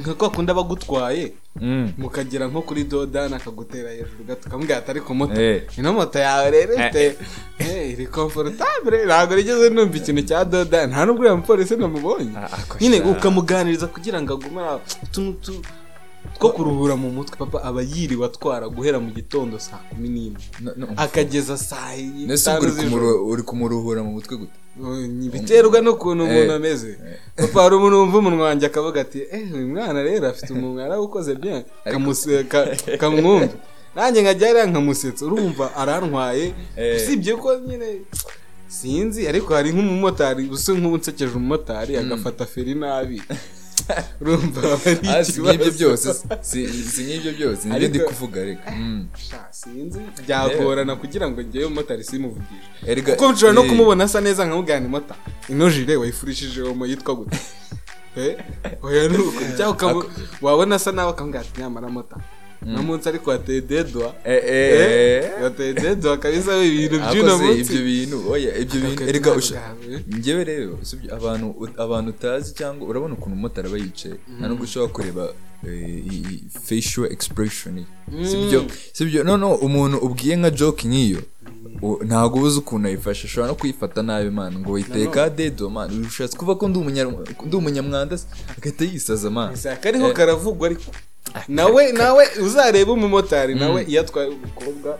Nka 0.00 0.14
kwa 0.14 0.30
kundi 0.30 0.50
aba 0.52 0.60
agutwaye 0.60 1.32
Mm. 1.60 1.92
mukagera 1.98 2.46
nko 2.46 2.62
kuri 2.62 2.84
dodani 2.84 3.34
akagutera 3.34 3.90
hejuru 3.90 4.24
gato. 4.28 4.46
Ukamubwira 4.48 4.78
ati 4.78 4.90
ariko 4.90 5.14
moto 5.14 5.40
Eh. 5.40 5.62
ino 5.78 5.92
moto 5.92 6.18
yawe 6.18 6.50
rero 6.50 6.74
ifite 6.74 7.16
eh, 7.58 7.90
iri 7.92 8.06
komfortable. 8.06 9.04
Ntabwo 9.06 9.34
rigeze 9.36 9.70
numva 9.70 9.96
ikintu 9.98 10.22
cya 10.22 10.44
dodani 10.44 10.92
nta 10.92 11.04
n'ubwo 11.06 11.20
uriya 11.22 11.36
mupolisi 11.36 11.76
namubonye. 11.76 12.30
Ah, 12.38 12.46
ako 12.54 12.78
nyine 12.80 13.00
ukamuganiriza 13.02 13.86
kugira 13.86 14.22
ngo 14.22 14.32
agume 14.38 14.60
aho, 14.62 14.80
utuntu 15.02 15.52
two 16.40 16.52
kuruhura 16.52 16.96
mu 16.96 17.10
mutwe. 17.10 17.36
Papa 17.38 17.62
aba 17.64 17.82
yiriwe 17.82 18.26
atwara 18.26 18.68
guhera 18.68 18.98
mu 19.00 19.10
gitondo 19.12 19.58
saa 19.58 19.80
kumi 19.90 20.08
n'imwe. 20.08 20.40
Akageza 20.96 21.56
saa 21.58 21.96
Nese 22.26 22.50
ubwo 22.50 22.60
tanu 22.60 22.62
uri 22.62 22.70
z'ijoro. 22.70 22.90
kumuru- 22.90 23.22
uri 23.30 23.42
kumuruhura 23.42 24.00
mu 24.02 24.12
mutwe 24.16 24.36
gute? 24.36 24.56
Biterwa 25.32 25.80
n'ukuntu 25.80 26.24
umuntu 26.24 26.52
Eh. 26.52 26.56
ameze. 26.56 26.98
papa 27.36 27.62
hari 27.62 27.74
umuntu 27.76 27.96
wumva 28.00 28.18
umunwa 28.18 28.44
wanjye 28.48 28.66
akavuga 28.66 29.00
ati 29.00 29.18
eh 29.30 29.52
uyu 29.54 29.68
mwana 29.68 30.02
rero 30.02 30.28
afite 30.28 30.52
umunwa 30.52 30.82
yarawukoze 30.82 31.34
bien. 31.34 31.62
Kamwumva. 33.00 33.48
Nanjye 33.94 34.22
nkajya 34.22 34.46
hariya 34.48 34.66
nkamusetsa. 34.66 35.26
Urumva 35.26 35.74
arantwaye. 35.76 36.54
Eh. 36.76 36.96
usibye 36.96 37.36
ko 37.36 37.58
nyine? 37.58 38.00
Sinzi. 38.68 39.26
Ariko 39.28 39.54
hari 39.54 39.72
nk'umumotari 39.74 40.48
usa 40.48 40.72
nk'ubu 40.72 40.96
nsekeje 40.96 41.34
umumotari 41.36 41.96
agafata 41.96 42.46
feri 42.46 42.74
nabi. 42.74 43.18
urumva 44.20 44.60
Ah, 45.08 45.24
si 45.24 45.40
nk'ibyo 45.40 45.70
byose 45.72 46.08
si 46.40 47.00
nk'ibyo 47.04 47.32
byose 47.38 47.68
ni 47.68 47.78
byo 47.78 47.88
ndi 47.88 47.98
kuvuga 48.00 48.44
reka 48.44 48.70
Mm. 48.70 49.06
Sha, 49.28 49.40
sinzi. 49.50 50.00
Byagorana 50.26 50.96
kugira 50.96 51.30
ngo 51.30 51.42
njyewe 51.42 51.64
umumotari 51.66 52.04
simuvugishe 52.04 52.68
Erega- 52.86 53.14
kuko 53.16 53.32
nshobora 53.32 53.52
no 53.52 53.62
eh, 53.64 53.68
kumubona 53.70 54.04
asa 54.04 54.20
neza 54.20 54.44
nkamubwira 54.46 54.80
ni 54.80 54.88
mota 54.88 55.14
ino 55.48 55.70
jire 55.70 55.96
wayifurishije 55.96 56.62
omo 56.62 56.86
yitwa 56.86 57.14
gute? 57.14 57.38
Eh, 58.16 58.36
oya 58.82 59.08
ni 59.08 59.16
uko. 59.18 60.04
Wabona 60.42 60.74
asa 60.74 60.92
nawe 60.92 61.10
akamubwira 61.10 61.40
ati 61.46 61.60
nyamara 61.60 61.88
mota 61.88 62.16
no 62.66 62.82
munsi 62.82 63.08
ariko 63.08 63.30
wateye 63.30 63.60
dedwa 63.60 64.14
Eh, 64.24 64.42
eh, 64.46 65.24
eh. 65.24 65.42
wateye 65.42 65.72
dedwa 65.74 66.16
kabisa 66.18 66.56
ibintu 66.64 66.96
by'uno 66.98 67.32
akoze 67.34 67.44
munsi 67.44 67.72
ibyo 67.72 67.82
bintu. 67.84 68.30
Oya 68.30 68.58
ibyo 68.58 68.80
bintu. 68.80 69.02
erega 69.08 69.30
njyewe 70.08 70.44
rero 70.44 70.78
abantu 71.16 71.68
abantu 71.76 72.10
utazi 72.10 72.54
cyangwa 72.54 72.88
urabona 72.88 73.14
ukuntu 73.14 73.32
umumotari 73.34 73.68
aba 73.68 73.78
yicaye 73.78 74.14
nta 74.38 74.48
nubwo 74.48 74.64
ushobora 74.64 74.92
kureba 74.92 75.24
eh, 75.66 76.04
facial 76.68 77.12
expression. 77.12 77.84
Sibyo 78.30 78.64
sibyo 78.92 79.24
noneho 79.24 79.54
umuntu 79.54 79.96
ubwiye 79.98 80.36
nka 80.36 80.50
joke 80.50 80.88
nk'iyo 80.88 81.22
ntabwo 82.06 82.38
ubuze 82.38 82.58
ukuntu 82.58 82.88
ayifashe 82.88 83.26
ushobora 83.26 83.48
no 83.52 83.54
kuyifata 83.54 84.02
nabi 84.02 84.30
man 84.30 84.52
ngo 84.58 84.72
witeye 84.72 85.06
ka 85.06 85.30
dedo 85.30 85.70
man. 85.70 85.88
Ushatse 86.06 86.36
kuva 86.36 86.54
ko 86.54 86.68
ndi 86.68 86.78
umunya- 86.78 87.08
ndi 87.46 87.56
umunyamwanda 87.56 88.18
agahita 88.56 88.84
yisaza 88.84 89.30
man. 89.30 89.50
Gusa 89.50 89.76
kariho 89.76 90.12
karavugwa 90.12 90.66
ariko. 90.68 90.90
Nawe 91.48 91.92
nawe 91.92 92.24
uzareba 92.42 92.92
umumotari 92.92 93.54
nawe 93.54 93.84
iyo 93.84 94.00
atwaye 94.00 94.28
umukobwa 94.28 94.98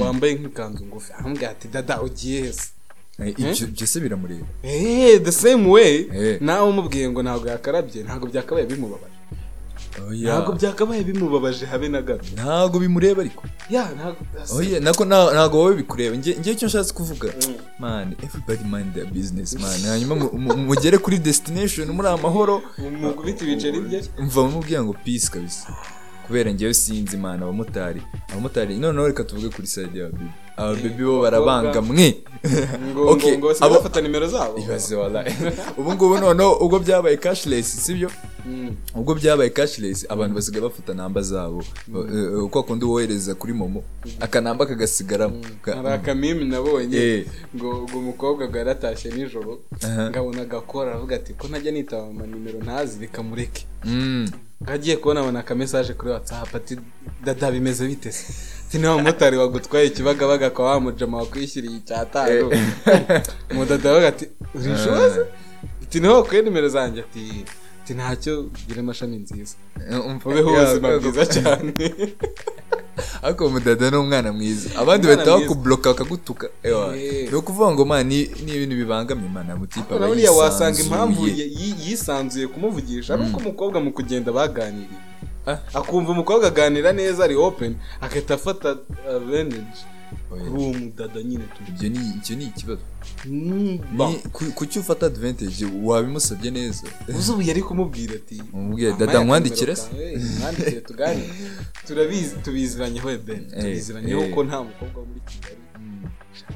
wambaye 0.00 0.34
nk'ikanzu 0.34 0.84
ngufi. 0.86 1.12
Aramubwira 1.12 1.50
ati 1.50 1.68
dada 1.68 2.02
ugiye 2.02 2.42
heza 2.42 2.62
Eh, 3.20 3.34
ibyo 3.38 3.66
byose 3.66 4.00
biramureba. 4.00 4.46
Eh, 4.62 5.20
the 5.22 5.32
same 5.32 5.68
way. 5.68 6.08
Eh. 6.14 6.38
nawe 6.40 6.68
umubwiye 6.68 7.08
ngo 7.10 7.22
ntabwo 7.22 7.48
yakarabye 7.48 8.02
ntabwo 8.02 8.26
byakabaye 8.32 8.66
bimubabaje. 8.66 9.14
Ntabwo 10.22 10.52
byakabaye 10.52 11.02
bimubabaje 11.04 11.66
habe 11.66 11.88
na 11.88 12.02
gato. 12.02 12.24
Ntabwo 12.34 12.78
bimureba 12.78 13.20
ariko. 13.22 13.42
Ya 13.70 13.88
ntabwo 15.32 15.58
wowe 15.58 15.74
bikureba. 15.76 16.16
Njye 16.16 16.32
icyo 16.52 16.66
nshatse 16.68 16.92
kuvuga. 16.94 17.28
Man 17.78 18.14
everybody 18.22 18.64
mind 18.64 18.94
their 18.94 19.06
business 19.06 19.54
man. 19.58 19.80
Hanyuma 19.80 20.14
mu- 20.14 20.32
mu- 20.38 20.56
mugere 20.56 20.98
kuri 20.98 21.18
destination 21.18 21.88
muri 21.90 22.08
amahoro. 22.08 22.62
Umukubita 22.78 23.44
ibiceri 23.44 23.80
bye. 23.80 24.02
Mva 24.18 24.42
mubwira 24.48 24.82
ngo 24.84 24.92
peace 25.04 25.28
kabisa. 25.30 25.68
Kubera 26.26 26.50
njyewe 26.50 26.74
sinzi 26.74 27.16
man 27.16 27.42
abamotari. 27.42 28.02
Abamotari 28.32 28.78
noneho 28.78 29.06
reka 29.06 29.24
tuvuge 29.24 29.48
kuri 29.48 29.66
side 29.66 29.98
ya 30.00 30.08
baby 30.08 30.30
aba 30.60 30.74
baby 30.74 31.04
bo 31.04 31.22
barabanga 31.22 31.80
mwe. 31.82 32.16
Ngo 32.92 33.16
bafata 33.60 34.00
nimero 34.00 34.26
zabo. 34.28 34.58
Ubu 35.78 35.92
ngubu 35.92 36.18
noneho 36.18 36.52
ubwo 36.60 36.78
byabaye 36.78 37.16
cashless 37.16 37.84
sibyo? 37.86 38.10
Mm. 38.46 38.74
ubwo 38.94 39.14
byabaye 39.14 39.50
cashless 39.50 40.06
abantu 40.08 40.34
basigaye 40.34 40.62
bafata 40.62 40.94
namba 40.94 41.22
zabo. 41.22 41.62
Eh, 41.88 42.48
kwa 42.50 42.62
kundi 42.62 42.84
wohereza 42.84 43.34
kuri 43.34 43.52
momo 43.52 43.82
akanamba 44.20 44.66
kagasigaramo 44.66 45.40
Ka- 45.62 45.76
hari 45.76 45.88
akamimi 45.88 46.44
nabonye. 46.44 46.96
Eh. 46.96 47.26
ngo 47.56 47.84
umukobwa 47.94 48.48
ngo 48.48 48.58
yaratashye 48.58 49.10
nijoro 49.12 49.60
ngabona 50.10 50.42
agakora 50.42 50.90
aravuga 50.90 51.16
ati 51.16 51.32
ko 51.34 51.48
ntajya 51.48 51.72
nitaba 51.72 52.08
amanimero 52.08 52.58
ntazi 52.64 53.00
reka 53.00 53.22
mureke. 53.22 53.66
Mm. 53.84 54.28
agiye 54.66 54.96
kubona 54.96 55.20
abona 55.20 55.40
akamesaje 55.40 55.92
kuri 55.94 56.10
whatsapp 56.10 56.54
ati 56.54 56.76
dada 57.24 57.50
bimeze 57.50 57.86
bite 57.88 58.10
niba 58.78 58.94
umumotari 58.94 59.36
wagutwaye 59.36 59.86
ikibagabaga 59.86 60.46
akaba 60.46 60.68
wamujama 60.70 61.18
wakwishyuriye 61.18 61.76
icyatanu. 61.76 62.50
Umudada 63.50 63.90
aravuga 63.90 64.08
ati 64.08 64.28
urishoze 64.54 65.20
ati 65.82 66.00
ni 66.00 66.06
ho 66.08 66.14
wakuye 66.14 66.42
nimero 66.42 66.68
zanjye. 66.68 67.00
Ati 67.00 67.44
ati 67.82 67.94
ntacyo 67.94 68.46
gira 68.68 68.80
amashami 68.80 69.16
nziza. 69.16 69.54
Ubeho 70.24 70.50
ubuzima 70.50 70.98
bwiza 70.98 71.26
cyane. 71.26 71.72
Ariko 73.22 73.46
umudada 73.46 73.90
ni 73.90 73.96
umwana 73.96 74.32
mwiza. 74.32 74.68
Abandi 74.78 75.06
bahita 75.06 75.24
mwiza. 75.24 75.40
bakubuloka 75.40 75.90
bakagutuka. 75.90 76.46
Eh. 76.62 77.28
ni 77.32 77.36
ukuvuga 77.36 77.70
ngo 77.72 77.84
man 77.84 78.06
ni 78.06 78.20
ibintu 78.54 78.76
bibangamye 78.76 79.28
man 79.28 79.50
amutipe 79.50 79.94
aba 79.94 80.06
buriya 80.06 80.32
wasanga 80.32 80.80
impamvu 80.82 81.26
yisanzuye. 81.28 81.46
ye- 81.46 81.52
yi- 81.58 81.76
yisanzuye 81.90 82.46
kumuvugisha 82.46 83.14
ari 83.14 83.22
uko 83.22 83.36
umukobwa 83.40 83.80
mu 83.80 83.90
kugenda 83.92 84.32
baganiriye. 84.32 85.00
Akumva 85.74 86.12
umukobwa 86.12 86.46
aganira 86.48 86.92
neza 86.92 87.24
ari 87.24 87.36
open 87.36 87.76
agahita 88.00 88.34
afata 88.34 88.76
advantage. 89.16 89.80
Oya. 90.30 90.42
kuri 90.44 90.62
uwo 90.62 90.72
mudada 90.74 91.22
nyine 91.22 91.44
ibyo 91.68 91.88
ni 91.88 91.98
icyo 92.18 92.36
ni 92.36 92.44
ikibazo. 92.44 92.80
Kuki 94.54 94.78
ufata 94.78 95.06
advantage? 95.06 95.66
Wabimusabye 95.82 96.50
neza. 96.50 96.82
Uzi 97.18 97.32
ubu 97.32 97.42
yari 97.42 97.62
kumubwira 97.62 98.14
ati 98.14 98.42
umubwire 98.52 98.90
"Mama, 98.90 99.06
dada 99.06 99.24
nkwandikire 99.24 99.76
se? 99.76 99.88
Mwandikire 100.40 100.80
tuganire 100.80 101.30
turabizi 101.86 102.36
tubiziranyeho 102.44 103.08
ben. 103.18 103.46
Eh, 103.54 103.60
tubiziranyeho 103.62 104.20
eh. 104.22 104.34
ko 104.34 104.44
nta 104.44 104.62
mukobwa 104.62 105.00
wo 105.00 105.06
muri 105.06 105.20
kigali. 105.20 105.60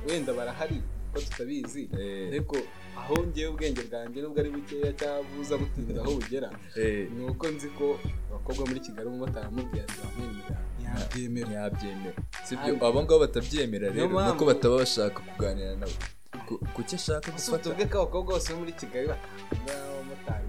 Wenda 0.08 0.32
barahari 0.32 0.82
ko 1.12 1.20
tutabizi. 1.20 1.88
Ariko 2.30 2.56
aho 3.04 3.14
ngewe 3.28 3.48
ubwenge 3.52 3.82
bwanjye 3.88 4.18
nubwo 4.22 4.38
ari 4.40 4.50
bukeya 4.50 4.92
cyangwa 4.98 5.22
buza 5.36 5.54
butinda 5.60 6.00
aho 6.02 6.10
bugera 6.18 6.48
Eh. 6.76 7.08
ni 7.16 7.22
uko 7.30 7.44
nzi 7.52 7.68
ko 7.76 7.86
abakobwa 8.30 8.62
muri 8.68 8.80
kigali 8.80 9.06
umumotari 9.08 9.46
amubwira 9.46 9.84
ati 9.84 9.96
bamwemerera? 10.02 10.58
Ntiyabyemera. 10.78 11.46
Ntiyabyemera. 11.48 12.16
Sibyo? 12.46 12.72
Abo 12.86 12.98
ngabo 13.02 13.18
batabyemera 13.24 13.86
rero 13.92 14.08
nuko 14.08 14.42
bataba 14.50 14.74
bashaka 14.82 15.18
kuganira 15.28 15.76
Ku- 16.48 16.58
kuki 16.74 16.94
ashaka 16.98 17.30
gufata? 17.32 17.62
tuvuge 17.62 17.84
ko 17.86 17.94
abakobwa 18.02 18.34
bose 18.34 18.52
bo 18.52 18.58
muri 18.60 18.72
kigali 18.72 19.08
abamotari 19.08 20.44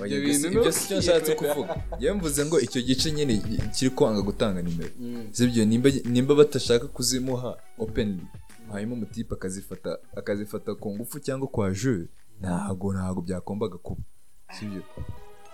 Oya, 0.00 0.16
ibyo 0.16 0.20
bintu 0.32 0.46
ibyo 0.48 0.72
si 0.72 0.88
cyo 0.88 0.96
nshatse 0.98 1.34
kuvuga. 1.34 1.74
Yewe 2.00 2.14
mvuze 2.16 2.40
ngo 2.46 2.56
icyo 2.60 2.80
gice 2.82 3.12
nyine 3.12 3.34
kiri 3.74 3.90
kwanga 3.90 4.20
gutanga 4.22 4.62
nimero. 4.62 4.90
Mm. 5.00 5.28
sibyo? 5.32 5.64
Nimba 6.12 6.34
batashaka 6.34 6.86
kuzimuha 6.86 7.56
openly. 7.78 8.24
Hanyuma 8.72 8.94
umutipe 8.94 9.34
akazifata 9.34 9.98
akazifata 10.16 10.74
ku 10.74 10.94
ngufu 10.94 11.20
cyangwa 11.20 11.48
kwa 11.48 11.70
jeu? 11.72 12.06
Ntago 12.40 12.92
ntago 12.92 13.20
byagombaga 13.22 13.78
kuba. 13.78 14.02
Sibyo? 14.58 14.82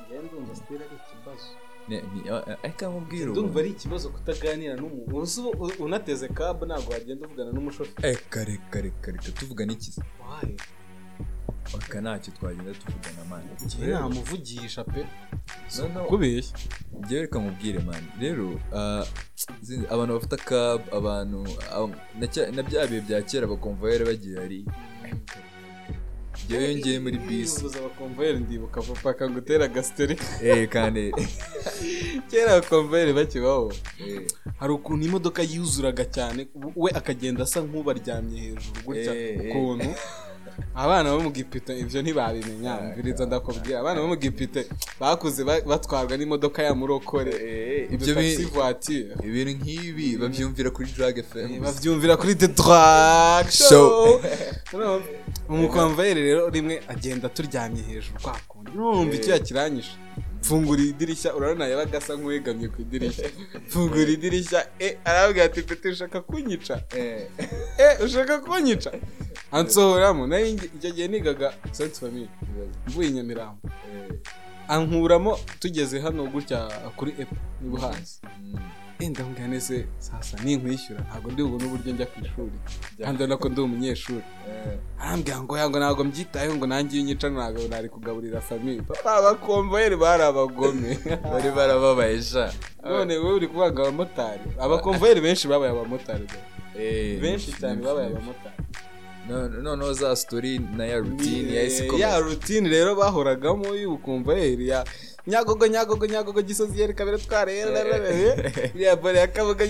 Njyewe 0.07 0.23
ndumva 0.26 0.54
sitera 0.54 0.85
ari 0.85 0.97
ikibazo. 1.02 1.47
Ne- 1.88 2.02
ni- 2.14 2.28
a- 2.31 2.47
a- 2.50 2.59
ariko 2.64 2.87
amubwira 2.87 3.31
ubu. 3.31 3.40
ndumva 3.40 3.61
ari 3.61 3.71
ikibazo 3.71 4.09
kutaganira 4.09 4.76
n'umuntu 4.76 5.85
unateze 5.85 6.28
kabu 6.28 6.66
ntabwo 6.66 6.92
wagenda 6.92 7.26
uvugana 7.26 7.50
n'umushoferi. 7.52 8.09
Eh, 8.09 8.19
kare 8.31 8.57
kare 8.71 8.90
kare 9.02 9.19
kare 9.19 9.33
tuvuga 9.38 9.66
n'ikizi 11.62 11.76
wahe 11.76 11.87
aka 11.87 12.00
ntacyo 12.00 12.33
twagenda 12.33 12.73
tuvugana 12.75 13.25
mani 13.31 13.49
njyewe 13.64 13.92
namuvugisha 13.92 14.85
pe. 14.85 15.07
Kubeshya 16.09 16.57
njyewe 17.04 17.21
reka 17.23 17.38
mubwire 17.40 17.78
mani 17.78 18.07
rero 18.21 18.61
ah, 18.75 19.04
zindi- 19.62 19.87
abantu 19.92 20.14
bafata 20.14 20.37
cab 20.37 20.81
abantu 20.95 21.47
abo- 21.75 21.95
na 22.54 22.62
bya 22.62 22.87
bihe 22.87 23.00
bya 23.00 23.23
kera 23.23 23.47
bakumva 23.47 23.83
bari 23.87 24.04
bagiye 24.04 24.38
hari 24.38 24.64
njyewe 26.47 26.76
ngiye 26.76 26.99
muri 27.00 27.19
bisi. 27.19 27.61
Ubuza 27.61 27.78
abakomvayeri 27.78 28.38
ndibuka 28.40 28.83
papa 28.83 29.11
akagutera 29.11 29.64
agasiteri 29.64 30.16
eh 30.42 30.69
kandi. 30.69 31.12
Kera 32.31 32.52
abakomvayeri 32.57 33.12
bakibaho 33.12 33.73
eh, 34.07 34.26
hari 34.59 34.73
ukuntu 34.73 35.07
imodoka 35.07 35.42
yuzuraga 35.42 36.04
cyane 36.04 36.49
we 36.76 36.90
akagenda 36.90 37.42
asa 37.45 37.61
nk'ubaryamye 37.61 38.40
hejuru 38.40 38.81
gutya 38.87 39.12
eh. 39.14 39.40
ukuntu 39.40 39.88
abana 40.75 41.11
bo 41.13 41.21
mu 41.21 41.31
gipite 41.31 41.73
ibyo 41.83 42.03
ntibabimenya 42.03 42.75
mviriza 42.93 43.27
ndakubwira. 43.27 43.81
abana 43.81 44.01
bo 44.01 44.07
mu 44.13 44.17
gipite 44.17 44.67
bakuze 45.01 45.45
ba- 45.45 45.61
batwarwa 45.71 46.17
n'imodoka 46.17 46.63
ya 46.63 46.75
murokore. 46.75 47.33
Eh, 47.33 47.93
ibyo 47.95 48.13
ibyo 48.13 48.15
bi- 48.15 48.45
voiture. 48.55 49.13
Ibintu 49.29 49.53
nk'ibi 49.59 50.09
babyumvira 50.21 50.69
kuri 50.71 50.89
drag 50.97 51.17
fm 51.31 51.61
babyumvira 51.65 52.15
kuri 52.17 52.35
the 52.35 52.49
track 52.49 53.51
Show. 53.51 54.21
umukomvayeri 55.49 56.23
rero 56.23 56.49
rimwe 56.51 56.83
agenda 56.89 57.29
turyamye 57.29 57.83
hejuru 57.83 58.19
kwa 58.23 58.37
kundi. 58.49 58.71
Numva 58.77 59.15
icyo 59.15 59.33
yakiranyije? 59.33 59.91
Mfungura 60.43 60.83
idirishya 60.83 61.35
urabona 61.35 61.67
yabaga 61.71 61.99
asa 61.99 62.15
nk'uwegamye 62.19 62.67
ku 62.69 62.83
idirishya. 62.83 63.29
Mfungura 63.67 64.11
idirishya 64.17 64.61
e 64.81 64.99
arabwira 65.05 65.45
ati 65.47 65.63
pete 65.63 65.89
ushaka 65.95 66.21
kunyica? 66.21 66.75
Eh, 66.97 67.29
e 67.79 68.05
ushaka 68.05 68.39
kunyica? 68.43 68.91
Ansohoramo 69.53 70.27
ngi- 70.27 70.71
icyo 70.77 70.91
gihe 70.91 71.09
nigaga 71.09 71.53
senti 71.71 72.01
famiye 72.01 72.29
mvuye 72.89 73.09
i 73.09 73.13
nyamirambo. 73.13 73.61
Eh, 73.69 74.19
ankuramo 74.69 75.39
tugeze 75.61 76.01
hano 76.01 76.25
gutya 76.27 76.69
kuri 76.97 77.15
epo 77.19 77.37
niba 77.61 77.79
uhazi 77.79 78.21
mm, 78.43 78.59
e 79.01 79.09
ndamubwira 79.09 79.49
nese 79.49 79.87
sasa 79.99 80.39
ninkwishyura. 80.45 81.01
Ntabwo 81.01 81.31
ndi 81.33 81.43
bubone 81.43 81.65
uburyo 81.65 81.93
njya 81.93 82.07
ku 82.07 82.21
ishuri. 82.25 82.53
Kandi 83.05 83.19
urabona 83.23 83.37
ko 83.37 83.49
ndi 83.49 83.61
umunyeshuri. 83.61 84.25
Eh, 84.49 84.79
arambwira 85.01 85.41
ngo 85.43 85.59
yango 85.59 85.79
ntabwo 85.79 86.05
mbyitayeho 86.05 86.55
ngo 86.57 86.67
nanjye 86.67 86.95
iyo 86.97 87.03
unyica 87.05 87.27
ntabwo 87.29 87.69
nari 87.69 87.89
kugaburira 87.89 88.41
famiye 88.41 88.83
papa 88.83 89.11
abakomvayeri 89.21 89.97
bari 89.97 90.23
abagome. 90.23 90.99
Bari 91.33 91.51
barababaye 91.51 92.23
sha. 92.23 92.53
None 92.85 93.17
wowe 93.19 93.35
uri 93.35 93.47
kuvuga 93.49 93.83
abamotari. 93.83 94.41
Abakomvayeri 94.61 95.21
benshi 95.21 95.49
babaye 95.49 95.73
abamotari. 95.73 96.27
Eh, 96.79 97.21
benshi 97.21 97.53
cyane 97.61 97.83
babaye 97.83 98.07
abamotari. 98.09 98.57
Noneho 99.29 99.93
za 99.93 100.17
story 100.17 100.59
na 100.59 100.87
ya 100.87 100.99
routine 100.99 101.55
yahise 101.55 101.79
ya 101.79 101.85
ikomeza 101.87 102.19
rutine 102.19 102.69
rero 102.69 102.95
bahoragamo 102.95 103.75
y'ubukomvayeri 103.75 104.69
ya 104.69 104.85
nyagogo 105.26 105.67
nyagogo 105.67 106.07
nyagogo 106.07 106.43
gisozi 106.43 106.81
yeri 106.81 106.95
kabiri 106.95 107.19
twarere 107.19 107.71
iriya 108.75 108.97
bore 108.97 109.19
ya 109.19 109.26
kabuga 109.26 109.64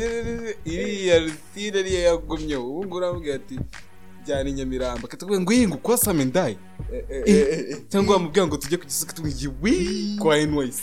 iriya 0.64 1.18
rutine 1.18 1.80
iriya 1.80 2.00
yagumyeho 2.00 2.64
ubu 2.70 2.78
ngubu 2.84 2.96
uramubwira 2.96 3.34
ati 3.34 3.58
jyana 4.24 4.50
i 4.50 4.52
nyamirambo 4.52 5.06
akatubwira 5.06 5.40
ngo 5.40 5.52
iyi 5.52 5.68
ngo 5.68 5.76
ukosame 5.76 6.24
ndayi 6.24 6.56
Eh, 6.92 7.04
eh, 7.26 7.70
eh, 7.70 7.78
cyangwa 7.88 8.14
wamubwira 8.14 8.46
ngo 8.46 8.56
tujye 8.56 8.76
ku 8.76 8.84
gisoko 8.84 9.12
tumwigiye 9.12 9.50
wi 9.62 10.16
kwa 10.20 10.36
NYC 10.36 10.78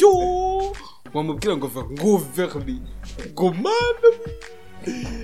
yo. 0.00 0.72
Wamubwira 1.14 1.56
ngo 1.56 1.66
va 1.66 1.84
ngo 1.84 2.16
verdi 2.16 2.80
ngo 3.32 3.52
mana 3.52 4.08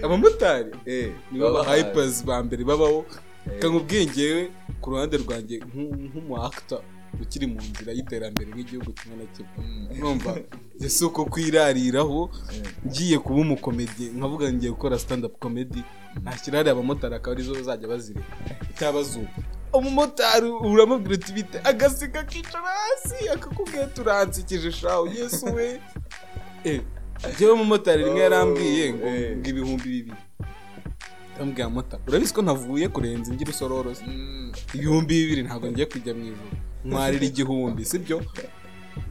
abamotari 0.05 0.71
eh, 0.87 1.13
nibo 1.33 1.53
ba 1.53 1.65
hypers 1.77 2.25
ba 2.25 2.43
mbere 2.43 2.65
babaho. 2.65 3.05
Eh. 3.47 3.59
kamubwiye 3.59 4.07
ngewe 4.07 4.51
ku 4.81 4.91
ruhande 4.91 5.17
rwanjye 5.17 5.59
nk'u- 5.59 5.97
nk'umu 6.07 6.39
actor 6.45 6.83
ukiri 7.23 7.47
mu 7.47 7.59
nzira 7.61 7.93
y'iterambere 7.93 8.51
nk'igihugu 8.55 8.93
kimwe 8.95 9.17
na 9.19 9.27
kimwe. 9.35 9.51
Mm. 9.59 9.89
urumva 9.99 10.31
njye 10.79 10.89
si 10.89 11.05
uko 11.05 11.25
kwirariraho 11.25 12.31
Eh. 12.55 12.63
ngiye 12.87 13.19
kuba 13.19 13.41
umukomedi 13.41 14.05
nkavuga 14.17 14.53
ngiye 14.53 14.71
gukora 14.73 14.99
stand 14.99 15.25
up 15.25 15.39
comedy 15.39 15.83
nashyira 16.23 16.59
hariya 16.59 16.73
abamotari 16.73 17.15
akaba 17.15 17.33
ari 17.37 17.43
zo 17.43 17.55
bazajya 17.55 17.89
bazireba. 17.89 18.27
Itabazuba 18.71 19.29
umumotari 19.73 20.47
uramubwira 20.47 21.15
uti 21.15 21.33
bite 21.33 21.59
agaseka 21.65 22.21
akicara 22.21 22.69
hasi 22.79 23.29
akakubwira 23.29 23.87
turansikije 23.87 24.73
shawu 24.73 25.07
yesu 25.09 25.47
we. 25.55 25.81
Eh 26.65 26.81
njyewe 27.31 27.53
umumotari 27.53 28.05
rimwe 28.05 28.21
yarambwiye 28.21 28.85
ngo 28.95 29.07
Eh. 29.07 29.37
ngo 29.39 29.49
ibihumbi 29.51 29.89
bibiri. 29.95 30.17
Ndamubwira 31.35 31.69
mota 31.69 31.97
urabizi 32.09 32.33
ko 32.35 32.43
ntavuye 32.43 32.87
kurenza 32.89 33.33
ingira 33.33 33.51
usororoze 33.51 34.05
Mm. 34.07 34.53
ibihumbi 34.75 35.13
bibiri 35.21 35.43
ntabwo 35.43 35.67
ngiye 35.71 35.87
kujya 35.87 36.13
mu 36.15 36.23
ijoro 36.31 36.57
mwarira 36.85 37.25
igihumbi 37.27 37.85
sibyo? 37.85 38.19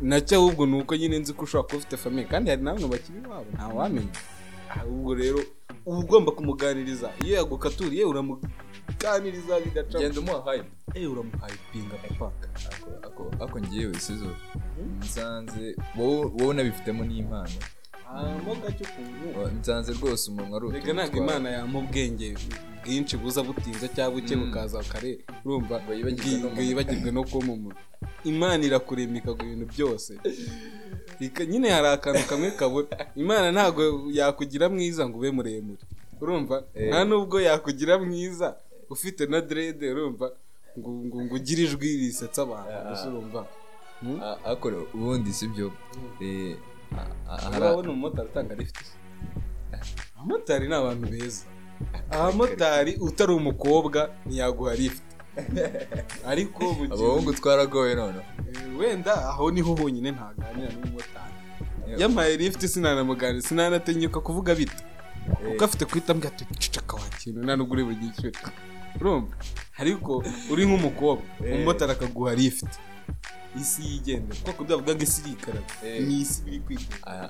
Nacyo 0.01 0.37
ahubwo 0.37 0.65
ni 0.65 0.75
uko 0.81 0.93
nyine 0.95 1.17
nzi 1.19 1.33
ko 1.33 1.43
ushobora 1.43 1.65
kuba 1.67 1.77
ufite 1.81 1.97
famiye 1.97 2.25
kandi 2.31 2.49
hari 2.49 2.61
namwe 2.61 2.85
bakiri 2.87 3.17
iwabo 3.25 3.49
ntawamenya 3.53 4.13
ahubwo 4.69 5.11
rero 5.15 5.39
uba 5.85 5.99
ugomba 5.99 6.31
kumuganiriza. 6.31 7.09
Iyo 7.25 7.33
yagukaturiye 7.41 8.03
uramuganiriza 8.05 9.53
bigaca 9.65 9.97
genda 9.99 10.19
umuha 10.21 10.51
hype. 10.53 10.69
Eh 10.93 11.11
uramuhayipinga 11.11 11.95
papa. 12.19 12.27
Ako 13.43 13.55
ngewe 13.59 13.97
sizo 13.99 14.29
nsanze 15.01 15.75
wowe 15.97 16.45
unabifitemo 16.53 17.01
n'impano. 17.05 17.57
Mo 18.45 18.55
gake 18.55 18.83
ukuntu 18.83 19.59
nsanze 19.59 19.93
rwose 19.93 20.31
umuntu 20.31 20.53
ari 20.57 20.67
reka 20.75 20.93
ntabwo 20.93 21.17
imana 21.23 21.47
yampa 21.49 21.77
ubwenge 21.79 22.27
bwinshi 22.83 23.15
buza 23.17 23.41
butinze 23.43 23.87
cyangwa 23.95 24.11
buke 24.21 24.35
Mm. 24.35 24.41
bukaza 24.45 24.79
kare 24.91 25.11
urumva 25.45 25.75
Ngo 25.85 26.61
yibagirwe 26.61 27.09
no 27.11 27.23
kuba 27.23 27.39
umuntu 27.53 27.75
imana 28.25 28.61
irakurema 28.65 29.17
ikaguha 29.17 29.45
ibintu 29.47 29.65
byose 29.73 30.11
nyine 31.49 31.69
hari 31.69 31.87
akantu 31.87 32.23
kamwe 32.29 32.51
kabura 32.51 32.87
imana 33.15 33.47
ntabwo 33.55 33.81
yakugira 34.11 34.65
mwiza 34.69 35.07
ngo 35.09 35.17
ube 35.17 35.31
muremure 35.31 35.83
urumva 36.21 36.63
Eh. 36.75 36.89
nta 36.89 37.05
nubwo 37.05 37.37
yakugira 37.41 37.93
mwiza 37.99 38.47
ufite 38.89 39.25
na 39.29 39.39
derede 39.41 39.85
urumva 39.93 40.31
ngo 40.79 41.17
ugire 41.35 41.63
ijwi 41.63 41.87
risetsa 42.01 42.41
abantu 42.43 42.71
Ah. 42.75 42.89
gusa 42.89 43.07
urumva 43.09 43.41
Hmm? 44.01 44.17
A- 44.21 44.37
ariko 44.49 44.67
ubundi 44.97 45.29
sibyo 45.33 45.69
eh, 46.21 46.25
a- 46.25 46.57
a- 46.57 46.57
hari- 46.57 46.80
urabona 47.57 47.89
umumotari 47.89 48.27
utanga 48.29 48.55
lifuti 48.55 48.91
abamotari 50.15 50.67
ni 50.67 50.73
abantu 50.75 51.07
beza. 51.07 51.43
Abamotari 52.11 52.95
utari 53.01 53.33
umukobwa 53.33 54.09
ntiyaguha 54.25 54.75
lifuti 54.75 55.15
ariko 56.27 56.63
mu 56.73 56.85
gihe- 56.85 56.93
abahungu 56.93 57.33
twaragowe 57.33 57.95
noneho. 57.95 58.23
Eh, 58.49 58.79
wenda 58.79 59.13
aho 59.29 59.51
ni 59.51 59.61
ho 59.61 59.75
honyine 59.75 60.11
ntaganira 60.11 60.69
n'umumotari. 60.73 61.33
Yampaye 62.01 62.37
lifuti 62.37 62.67
sinanamuganira 62.67 63.41
sinanatinyuka 63.41 64.19
kuvuga 64.19 64.55
bita 64.55 64.83
kuko 65.43 65.65
afite 65.65 65.85
guhita 65.85 66.13
mbwira 66.13 66.33
ati 66.35 66.45
ceceka 66.61 66.95
wa 66.95 67.07
kintu 67.19 67.39
nta 67.43 67.55
nubwo 67.55 67.73
uri 67.73 67.83
bugishyure 67.83 68.37
urumva? 68.99 69.35
Ariko 69.81 70.23
uri 70.51 70.63
nk'umukobwa 70.67 71.23
Eh. 71.45 71.55
umumotari 71.55 71.91
akaguha 71.91 72.35
lifuti 72.35 72.77
isi 73.59 73.81
yigendera 73.83 74.39
kuko 74.39 74.51
kudavuga 74.63 74.95
ngo 74.95 75.03
isi 75.03 75.21
irikaraga 75.27 75.73
Eh. 75.85 76.01
ni 76.07 76.21
isi 76.21 76.41
iri 76.47 76.77
Ah. 77.03 77.29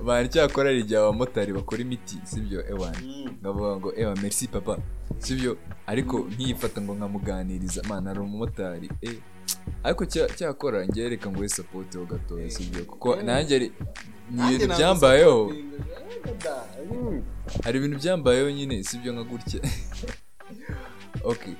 abantu 0.00 0.28
cyakora 0.32 0.68
hari 0.70 0.80
igihe 0.80 0.98
abamotari 1.00 1.52
bakora 1.52 1.80
imiti 1.82 2.16
sibyo 2.24 2.60
ewan? 2.68 2.94
Ngavuga 3.42 3.70
ngo 3.76 3.88
ewa 3.96 4.14
merci 4.22 4.48
papa. 4.48 4.78
Sibyo 5.18 5.56
ariko 5.86 6.18
nkiyifata 6.32 6.80
ngo 6.80 6.94
nkamuganiriza. 6.94 7.82
Mana 7.88 8.10
hari 8.10 8.20
umumotari 8.20 8.88
eh. 9.02 9.18
Ariko 9.84 10.04
cya- 10.04 10.30
cyakora 10.36 10.84
njye 10.84 11.08
reka 11.08 11.30
ngo 11.30 11.48
support 11.48 11.94
ho 11.96 12.04
gatoya 12.04 12.50
sibyo 12.50 12.84
kuko 12.84 13.16
nanjye 13.22 13.54
ari- 13.56 13.72
ni 14.30 14.40
ibintu 14.54 14.74
byambayeho. 14.76 15.52
hari 17.64 17.78
ibintu 17.78 17.96
byambayeho 17.98 18.50
nyine 18.50 18.82
sibyo 18.84 19.12
nka 19.12 19.24
gutya. 19.24 19.60
Okay 21.24 21.54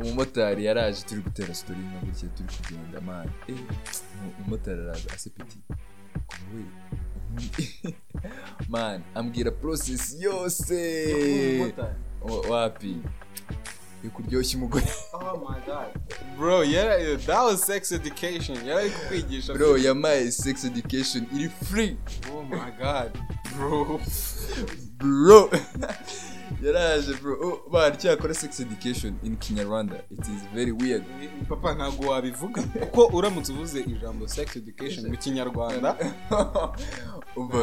umumotari 0.00 0.64
yaraje 0.64 1.02
turi 1.08 1.20
gutera 1.20 1.54
story 1.54 1.78
nka 1.78 1.98
gutya 2.06 2.28
turi 2.28 2.48
kugenda 2.56 3.00
man. 3.00 3.28
Eh 3.48 3.56
umumotari 4.40 4.80
araza 4.80 5.10
asepeti 5.14 5.58
we 6.54 6.62
man 8.68 9.02
ambwira 9.14 9.50
process 9.50 10.16
yose. 10.20 11.74
Wa- 12.22 12.40
wapi? 12.50 12.96
Yo 14.04 14.10
kuryoshya 14.10 14.58
umugore. 14.58 14.86
Bro 16.38 16.64
yara 16.64 17.16
that 17.16 17.44
was 17.44 17.60
sex 17.66 17.92
education. 17.92 18.56
Yari 18.66 18.72
ari 18.80 18.90
kukwigisha. 18.90 19.54
Bro 19.54 19.76
yamaye 19.78 20.30
sex 20.30 20.64
education. 20.64 21.26
Iri 21.34 21.48
free. 21.48 21.96
Oh 22.32 22.42
my 22.42 22.70
god. 22.78 23.10
Bro. 23.56 24.00
Bro. 24.98 25.50
yaraje 26.62 27.12
bro. 27.22 27.36
Oh, 27.42 27.70
man 27.72 27.92
cyakora 27.96 28.34
sex 28.34 28.60
education 28.60 29.18
in 29.22 29.36
kinyarwanda 29.36 29.96
it 30.10 30.20
is 30.20 30.42
very 30.54 30.72
weird. 30.72 31.04
Papa 31.48 31.74
ntabwo 31.74 32.10
wabivuga. 32.10 32.62
Kuko 32.80 33.16
uramutse 33.16 33.52
uvuze 33.52 33.80
ijambo 33.80 34.28
sex 34.28 34.56
education 34.56 35.08
mu 35.10 35.16
kinyarwanda. 35.16 35.96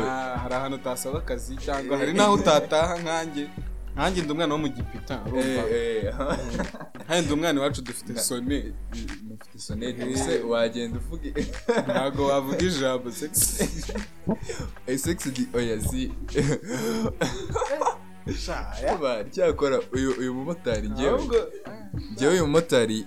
Ah, 0.07 0.37
hari 0.37 0.53
ahantu 0.55 0.75
utasaba 0.77 1.19
akazi 1.19 1.55
cyangwa 1.57 1.97
hari 1.97 2.13
n'aho 2.13 2.33
utataha 2.33 2.97
nkanjye. 2.97 3.49
Nkanjye 3.93 4.21
ndi 4.21 4.31
umwana 4.31 4.53
wo 4.53 4.59
mu 4.59 4.67
gipita 4.67 5.21
urumva? 5.27 5.61
Eh, 5.69 6.03
eh, 6.05 6.13
kandi 7.07 7.25
ndi 7.25 7.33
umwana 7.33 7.59
iwacu 7.59 7.81
dufite 7.81 8.19
sone 8.19 8.73
mufite 9.27 9.59
sonete 9.59 10.05
use 10.05 10.39
wagenda 10.41 10.99
uvuge. 10.99 11.33
Ntabwo 11.87 12.25
wavuga 12.25 12.65
ijambo 12.65 13.11
sex. 13.11 13.61
Eh, 14.87 14.99
sex 14.99 15.31
oya 15.53 15.81
si 15.81 16.11
Cyakora 19.31 19.79
uyu 19.93 20.11
uyu 20.19 20.33
mumotari 20.33 20.89
ngewe 20.89 22.31
uyu 22.33 22.45
mumotari 22.47 23.05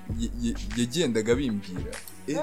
yagendaga 0.77 1.35
bimbwira. 1.35 1.93
Eh 2.29 2.39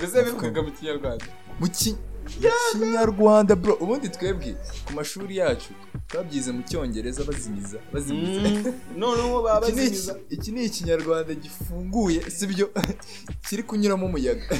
bivugaga 0.00 0.62
mu 0.62 0.70
kinyarwanda? 0.72 1.24
Mu 1.60 1.68
ki- 1.68 1.96
mu 2.40 2.50
kinyarwanda 2.80 3.56
bro 3.56 3.74
ubundi 3.82 4.08
twebwe 4.08 4.54
ku 4.86 4.92
mashuri 4.92 5.36
yacu 5.36 5.70
twabyize 6.08 6.52
mu 6.52 6.62
cyongereza 6.68 7.24
bazimiza 7.24 7.78
bazimiza. 7.92 8.72
Noneho 8.96 9.42
baba 9.42 9.60
bazimiza. 9.60 10.12
Iki 10.30 10.50
ni 10.52 10.64
ikinyarwanda 10.64 11.34
gifunguye 11.34 12.20
sibyo 12.30 12.70
kiri 13.48 13.62
kunyuramo 13.62 14.06
umuyaga. 14.06 14.46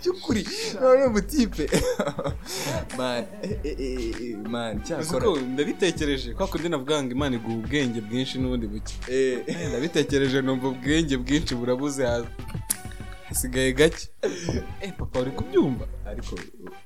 by'ukuri 0.00 0.46
none 0.80 1.04
umutipe 1.04 1.64
man 2.98 3.24
eh, 3.42 3.58
eh, 3.64 3.76
eh, 3.80 4.14
eh, 4.22 4.36
man 4.50 4.76
Uzi 4.76 4.86
cyakora 4.86 5.24
ko 5.26 5.36
ndabitekereje 5.40 6.34
kwa 6.34 6.46
kundi 6.46 6.68
navuga 6.68 7.02
ngo 7.02 7.12
imana 7.12 7.36
iguha 7.36 7.56
ubwenge 7.56 8.00
bwinshi 8.00 8.38
n'ubundi 8.38 8.66
buke. 8.66 8.94
Eh, 9.12 9.68
ndabitekereje 9.68 10.42
numva 10.42 10.68
ubwenge 10.68 11.16
bwinshi 11.16 11.54
burabuze 11.54 12.06
hasi. 12.06 12.28
Gasigaye 13.28 13.72
gake. 13.72 14.08
Eh 14.80 14.92
papa 14.98 15.20
uri 15.20 15.30
kubyumva? 15.30 15.86
Ariko 16.08 16.34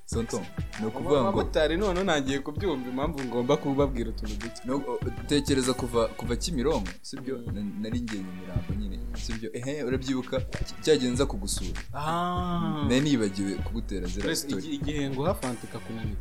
sonto 0.04 0.40
ni 0.80 0.86
ukuvuga 0.86 1.20
ngo 1.20 1.28
abamotari 1.28 1.76
none 1.76 2.04
nangiye 2.04 2.38
kubyumva 2.38 2.88
impamvu 2.90 3.18
ngomba 3.24 3.56
kubabwira 3.56 4.10
utuntu 4.10 4.34
duke. 4.36 4.60
No- 4.64 4.98
tekereza 5.28 5.72
kuva 5.74 6.08
kuva 6.08 6.36
kimironko 6.36 6.90
sibyo 7.02 7.36
Na- 7.52 7.64
nari 7.80 8.00
ngiye 8.00 8.22
nyamirambo 8.22 8.70
nyine 8.78 8.98
sibyo 9.22 9.50
ehe 9.56 9.82
urabyibuka? 9.82 10.40
Cyagiye 10.82 11.10
nza 11.12 11.26
kugusura. 11.26 11.80
Ah. 11.94 12.84
Nari 12.88 13.00
nibagiwe 13.00 13.54
kugutera 13.54 14.08
story. 14.08 14.62
igi- 14.64 14.74
igihe 14.74 15.10
nguha 15.10 15.34
fanta 15.34 15.62
ikakunanira 15.66 16.20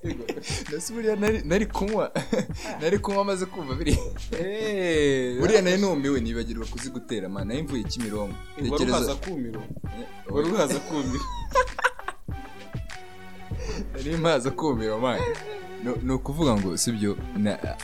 nasi 0.72 0.92
buriya 0.92 1.16
nari- 1.16 1.66
kunywa 1.66 2.12
nari 2.80 2.98
kunywa 2.98 3.20
amaze 3.26 3.46
kumva 3.46 3.74
biri. 3.74 3.98
Eh, 4.40 5.38
buriya 5.40 5.62
nari 5.62 5.78
numiwe 5.80 6.20
nibagirwa 6.20 6.66
kuzigutera 6.66 7.28
man 7.28 7.46
nari 7.48 7.62
mvuye 7.62 7.82
kimironko. 7.84 8.36
Wari 8.70 8.84
uhaza 8.90 9.14
kumiro. 9.14 9.62
Wari 10.30 10.48
uhaza 10.50 10.78
kumiro. 10.78 11.24
nari 14.10 14.22
maze 14.22 14.50
kumira 14.50 14.98
man 14.98 15.20
No- 15.84 15.96
ni 16.02 16.12
ukuvuga 16.12 16.56
ngo 16.56 16.76
sibyo 16.76 17.16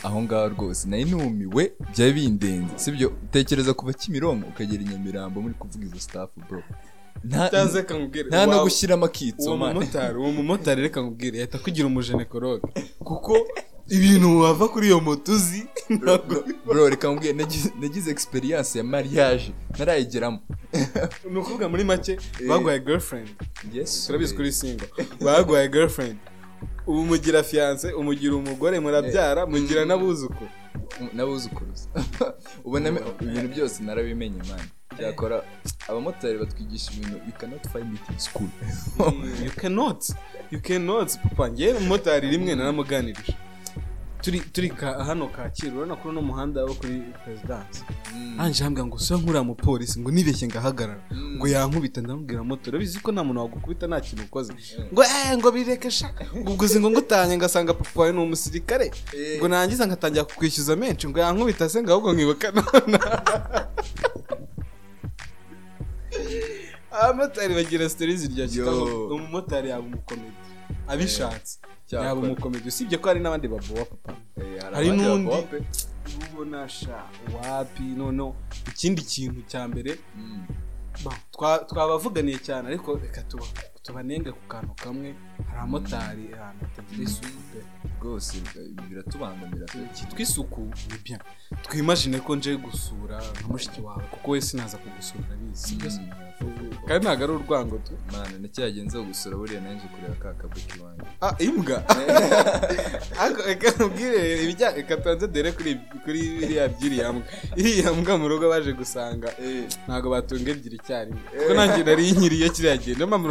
aho 0.03 0.21
ngaho 0.21 0.49
rwose 0.49 0.87
nari 0.87 1.05
numiwe 1.05 1.73
byari 1.95 2.13
bindenze. 2.13 2.73
Sibyo 2.75 3.11
tekereza 3.31 3.73
kuva 3.73 3.93
kimironko 3.93 4.47
ukagera 4.49 4.83
i 4.83 4.85
nyamirambo 4.85 5.41
muri 5.41 5.53
kuvuga 5.57 5.85
izo 5.85 5.99
staff 5.99 6.29
bro? 6.49 6.61
Nta 7.23 8.45
no 8.45 8.51
Waba- 8.51 8.63
gushyiramo 8.63 9.05
akitso 9.05 9.49
uwo 9.49 9.57
mumotari 9.57 10.17
uwo 10.17 10.31
mumotari 10.31 10.81
reka 10.81 11.01
nkubwire. 11.01 11.37
Yahita 11.39 11.57
kugira 11.59 11.87
umujenekologe 11.87 12.67
kuko 12.99 13.33
ibintu 13.89 14.39
wava 14.39 14.67
kuri 14.69 14.87
iyo 14.87 14.99
moto 15.01 15.31
uzi 15.33 15.65
bro 16.65 16.89
reka 16.89 17.07
nkubwire 17.07 17.33
nagize- 17.33 18.11
experience 18.11 18.77
ya 18.77 18.83
mariage. 18.83 19.53
Ntarayigeramo 19.69 20.39
ni 21.31 21.37
ukuvuga 21.39 21.69
muri 21.69 21.83
make 21.83 22.17
baguhaye 22.47 22.79
girlfriend. 22.79 23.29
Yes. 23.73 24.05
Turabizi 24.07 24.35
kuri 24.35 24.51
single. 24.51 24.87
Baguhaye 25.21 25.67
girlfriend. 25.69 26.17
Ubu 26.87 27.05
mugira 27.05 27.43
fiance 27.43 27.91
umugira 27.93 28.35
umugore 28.35 28.79
murabyara 28.79 29.45
mugira 29.45 29.85
n'abuzukuru. 29.85 30.49
N'abuzukuruza 31.13 31.87
ubona 32.65 32.89
ibintu 33.21 33.47
byose 33.47 33.83
narabimenye 33.83 34.37
man. 34.49 34.59
Byakora 34.97 35.43
abamotari 35.87 36.37
batwigisha 36.37 36.91
ibintu 36.91 37.15
you 37.27 37.33
cannot 37.39 37.67
find 37.71 37.93
it 37.95 38.09
in 38.09 38.19
school. 38.19 38.49
You 39.45 39.51
cannot 39.51 40.05
you 40.51 40.59
cannot 40.61 41.17
papa. 41.23 41.51
Ngewe 41.51 41.73
umumotari 41.77 42.29
rimwe 42.29 42.55
naramuganirije. 42.55 43.35
Turi 44.27 44.39
turi 44.39 44.67
hano 45.07 45.27
kacyiru 45.27 45.77
urabona 45.77 45.95
kuri 45.95 46.09
uno 46.09 46.21
muhanda 46.21 46.63
wo 46.65 46.73
kuri 46.73 47.01
perezidansi 47.25 47.81
anje 48.39 48.63
hambwa 48.63 48.85
ngo 48.85 48.95
usa 48.95 49.15
nk'uriya 49.15 49.43
mupolisi 49.43 49.99
ngo 49.99 50.11
nibeshye 50.11 50.47
ngahagarara. 50.47 50.99
Ngo 51.35 51.47
yankubita 51.47 52.01
ndamubwira 52.01 52.43
moto 52.43 52.69
urabizi 52.69 52.99
ko 52.99 53.11
nta 53.11 53.23
muntu 53.23 53.39
wagukubita 53.41 53.87
nta 53.87 54.01
kintu 54.01 54.23
ukoze? 54.27 54.53
Ngo 54.91 55.03
eh 55.03 55.37
ngo 55.37 55.51
bireke 55.51 55.91
sha 55.91 56.11
ngo 56.35 56.51
ubwo 56.51 56.65
uzi 56.65 56.79
ngo 56.79 56.89
ngutanye 56.91 57.37
ngasanga 57.37 57.73
papa 57.73 57.99
wawe 57.99 58.11
ni 58.13 58.19
umusirikare. 58.19 58.91
Eh. 59.15 59.39
ngo 59.39 59.47
nangiza 59.47 59.87
ngatangira 59.87 60.23
kukwishyuza 60.27 60.75
menshi 60.75 61.07
ngo 61.07 61.19
yankubita 61.19 61.69
se 61.69 61.79
ngo 61.81 61.91
ahubwo 61.91 62.13
nkibuka 62.13 62.51
none. 62.55 62.99
Abamotari 66.91 67.55
bagira 67.55 67.89
sitori 67.89 68.17
zirya 68.17 68.43
Yo. 68.43 68.49
kitabo 68.51 69.07
umumotari 69.15 69.69
yaba 69.69 69.85
umukomedi. 69.87 70.35
Abishatse. 70.87 71.59
Yaba 71.91 72.19
umukomedi. 72.21 72.67
Usibye 72.67 72.97
ko 72.97 73.07
hari 73.07 73.19
n'abandi 73.19 73.47
babowa 73.47 73.85
papa. 73.85 74.16
Hari 74.73 74.89
abandi 74.89 75.03
n'undi? 75.03 75.65
ubona 76.31 76.69
sha 76.69 77.03
wapi? 77.35 77.83
Noneho 77.83 78.35
ikindi 78.67 79.01
kintu 79.01 79.41
cya 79.47 79.67
mbere 79.67 79.99
Mm. 80.17 80.45
twa- 81.33 81.65
twabavuganiye 81.69 82.37
cyane 82.39 82.67
ariko 82.67 82.95
reka 82.95 83.21
tuba- 83.29 83.45
tubanenge 83.83 84.31
ku 84.31 84.43
kantu 84.47 84.73
kamwe. 84.75 85.15
Hari 85.47 85.57
abamotari 85.57 86.25
ahantu 86.37 86.61
hatagira 86.65 87.03
isuku 87.03 87.41
pe 87.51 87.59
rwose 88.01 88.37
eh, 88.37 88.69
biratubangamira. 88.89 89.65
Cyitwa 89.95 90.21
isuku 90.21 90.61
ni 90.61 90.97
bien. 91.03 91.19
Twimagine 91.63 92.19
ko 92.19 92.35
nje 92.35 92.55
gusura 92.57 93.17
nka 93.39 93.47
mushiki 93.47 93.81
wawe 93.81 94.03
kuko 94.13 94.31
we 94.31 94.41
sinaza 94.41 94.77
kugusura 94.77 95.23
sibyo 95.53 95.89
se? 95.91 96.01
kandi 96.87 97.01
ntabwo 97.05 97.23
ari 97.23 97.33
urwango 97.33 97.77
tu. 97.85 97.93
Mana 98.11 98.35
ndacyagenze 98.39 98.97
gusura 98.99 99.37
buriya 99.37 99.61
nanjye 99.61 99.85
kureba 99.93 100.15
ka 100.21 100.29
kabuki 100.39 100.77
wanjye 100.83 101.07
ah 101.21 101.35
imbwa. 101.39 101.77
Reka 103.47 103.67
nkubwire 103.75 104.43
ibijya 104.43 104.71
reka 104.77 104.97
tubanze 104.97 105.27
dore 105.27 105.51
kuri 105.51 105.71
kuri 106.03 106.19
iriya 106.43 106.67
by'iriya 106.73 107.13
mbwa. 107.13 107.27
Iriya 107.59 107.93
mbwa 107.93 108.13
mu 108.21 108.27
rugo 108.29 108.45
baje 108.49 108.71
gusanga. 108.73 109.27
Ntabwo 109.87 110.07
batunga 110.13 110.49
ebyiri 110.53 110.77
icyarimwe. 110.81 111.21
Kuko 111.37 111.53
nanjye 111.53 111.81
nari 111.83 112.11
nkiriye 112.15 112.47
kiriya 112.55 112.77
gihe. 112.77 112.93
Niyo 112.95 113.07
mpamvu 113.07 113.27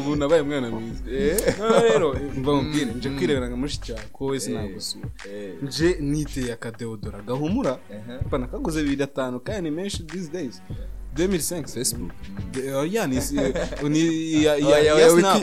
ubu 0.00 0.10
nabaye 0.16 0.42
umwana 0.42 0.68
mwiza. 0.70 1.00
Noneho 1.06 1.39
rero 1.82 2.16
mva 2.36 2.52
mubwire 2.54 2.92
nje 2.94 3.10
kwirebera 3.10 3.48
nka 3.48 3.56
mushiki 3.56 3.92
wawe 3.92 4.04
ko 4.12 4.24
wese 4.26 4.50
nagusura 4.52 5.08
nje 5.62 5.96
niteye 6.00 6.52
akadeodora 6.52 7.22
gahumura? 7.22 7.78
Papa 8.22 8.38
nakaguze 8.38 8.82
bibiri 8.82 9.02
atanu 9.02 9.40
kandi 9.40 9.70
ni 9.70 9.76
menshi 9.76 10.02
these 10.02 10.30
days. 10.32 10.62
2005 11.14 11.66
facebook. 11.66 12.12
De- 12.52 12.74
oh, 12.74 12.86
ya 12.86 13.06
ni 13.90 14.44
ya 14.44 14.54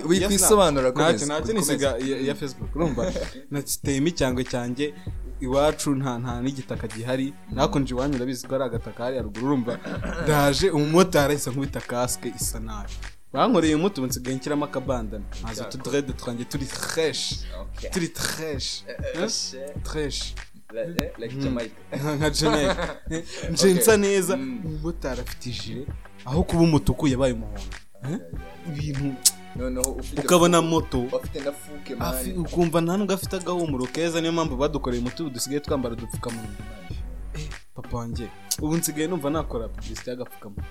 wikwisobanura, 0.08 0.92
Snap. 0.92 0.94
komeza, 1.06 1.26
ntacyo 1.26 1.54
nisiga 1.54 1.88
ya- 1.88 2.18
ya 2.28 2.36
facebook 2.36 2.76
urumva? 2.76 3.12
Nateyemo 3.52 4.08
icyangwe 4.08 4.44
cyanjye 4.44 4.94
iwacu 5.40 5.96
nta 5.96 6.20
nta 6.20 6.42
n'igitaka 6.42 6.88
gihari. 6.88 7.34
Nakonje 7.52 7.94
iwanyu 7.94 8.16
urabizi 8.16 8.48
ko 8.48 8.56
ari 8.56 8.64
agataka 8.64 9.04
hari 9.04 9.18
haruguru 9.18 9.46
urumva? 9.48 9.80
Ndaje 10.24 10.70
umumotari 10.70 11.34
ahise 11.34 11.50
nkubita 11.50 11.80
kasike 11.82 12.34
isa 12.40 12.60
nabi 12.60 12.94
bankoreye 13.34 13.76
umuti 13.76 14.00
ubu 14.00 14.08
nsigaye 14.08 14.38
nshyiramo 14.38 14.66
akabandana. 14.66 15.26
Ntazo 15.42 15.64
tudrede 15.64 16.14
twanjye 16.14 16.44
turi 16.46 16.66
fresh. 16.66 17.24
Turi 17.92 18.08
fresh. 18.08 18.84
Fresh. 19.84 20.34
Like 21.18 21.36
jamaica. 21.36 21.76
Nka 21.98 22.16
nka 22.18 22.30
Jamaica. 22.30 22.96
Nje 23.52 23.74
nsa 23.74 23.98
neza. 23.98 24.34
Umumotari 24.36 25.22
afite 25.22 25.50
ijire. 25.50 25.86
Aho 26.26 26.44
kuba 26.44 26.62
umutuku 26.62 27.08
yabaye 27.08 27.34
umuhondo. 27.34 27.78
Eh? 28.04 28.20
ibintu 28.68 29.16
ukabona 30.22 30.62
moto. 30.62 31.08
Ukumva 32.38 32.82
nta 32.82 32.98
nubwo 32.98 33.14
afite 33.14 33.36
agahumuro 33.36 33.86
keza 33.86 34.22
niyo 34.22 34.32
mpamvu 34.34 34.56
badukoreye 34.58 35.02
umuti 35.02 35.22
ubu 35.22 35.30
dusigaye 35.32 35.60
twambara 35.60 35.96
udupfukamunwa. 35.96 36.52
Papa 37.78 37.98
wanjye. 37.98 38.28
Ubu 38.62 38.76
nsigaye 38.78 39.08
numva 39.08 39.30
nakora 39.30 39.68
publicité 39.68 40.10
y'agapfukamunwa. 40.10 40.64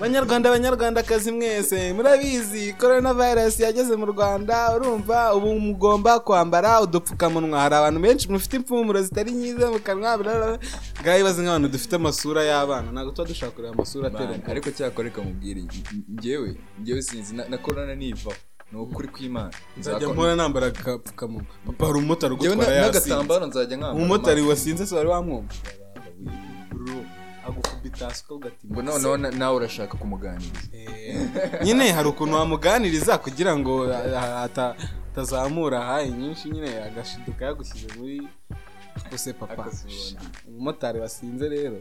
Banyarwanda 0.00 0.50
banyarwandakazi 0.50 1.32
mwese 1.32 1.92
murabizi 1.92 2.72
corona 2.72 3.14
virus 3.14 3.60
yageze 3.60 3.96
mu 3.96 4.06
rwanda 4.06 4.76
urumva 4.76 5.34
ubu 5.34 5.60
mugomba 5.60 6.20
kwambara 6.20 6.80
udupfukamunwa. 6.80 7.60
Hari 7.60 7.74
abantu 7.74 8.00
benshi 8.00 8.28
mufite 8.32 8.56
impfumuro 8.56 9.02
zitari 9.02 9.32
nyiza 9.32 9.70
mu 9.70 9.78
kanwa 9.80 10.18
ngaho 10.18 11.18
ibaze 11.20 11.42
nk'abantu 11.42 11.68
dufite 11.68 11.96
amasura 11.96 12.44
y'abana. 12.44 12.92
Ntabwo 12.92 13.12
tuba 13.12 13.28
dushaka 13.28 13.52
kureba 13.52 13.74
amasura 13.74 14.08
atera 14.08 14.30
Man, 14.30 14.42
ariko 14.50 14.70
cyakora 14.70 15.08
reka 15.08 15.22
mubwire 15.22 15.62
njyewe 16.08 16.56
njyewe 16.80 17.02
sinzi 17.02 17.34
na 17.34 17.48
na 17.48 17.58
corona 17.58 17.94
nivaho 17.94 18.36
ni 18.72 18.78
ukuri 18.78 19.08
kw'imana 19.08 19.52
nzajya 19.76 20.08
mpora 20.08 20.36
nambara 20.36 20.66
agapfukamunwa. 20.66 21.54
Papa 21.66 21.86
hari 21.86 21.98
umumotari 21.98 22.34
ugutwara 22.34 22.72
yasinze 22.72 23.08
n'agatambaro 23.08 23.46
nzajya 23.46 23.76
nkambara 23.76 23.96
umumotari 23.96 24.42
wasinze 24.42 24.86
se 24.86 24.94
wari 24.94 25.08
wamwumva? 25.08 25.54
Agukubita 27.46 28.04
hasi 28.08 28.24
ugatima 28.30 28.72
ngo 28.72 28.82
noneho 28.82 29.16
na- 29.16 29.30
nawe 29.30 29.56
urashaka 29.56 29.94
kumuganiriza. 29.98 30.68
Nyine 31.64 31.92
hari 31.92 32.08
ukuntu 32.08 32.34
wamuganiriza 32.36 33.18
kugira 33.18 33.56
ngo 33.58 33.94
ata- 34.44 34.76
atazamura 35.12 35.80
hayi 35.80 36.10
nyinshi 36.10 36.50
nyine 36.50 36.82
agashiduka 36.82 37.44
yagushyize 37.44 37.88
muri 37.98 38.28
use 39.14 39.32
papa. 39.32 39.66
Umumotari 40.48 41.00
wasinze 41.00 41.48
rero. 41.48 41.76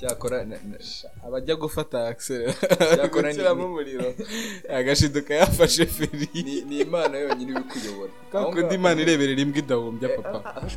Cyakora 0.00 0.46
abajya 1.26 1.54
gufata 1.56 2.08
akiseri 2.08 2.52
gushyiramo 3.12 3.66
umuriro. 3.66 4.14
Agashiduka 4.68 5.34
yafashe 5.34 5.86
feri. 5.86 6.28
ni 6.68 6.78
imana 6.80 7.18
yonyine 7.18 7.50
ibi 7.52 7.62
kuyobora. 7.70 8.12
Aho 8.32 8.52
kundi 8.52 8.74
imana 8.74 9.00
ireberera 9.02 9.40
imbwa 9.42 9.58
idahumbya 9.58 10.08
Eh, 10.10 10.16
papa. 10.22 10.38
ah, 10.44 10.62
ah, 10.62 10.68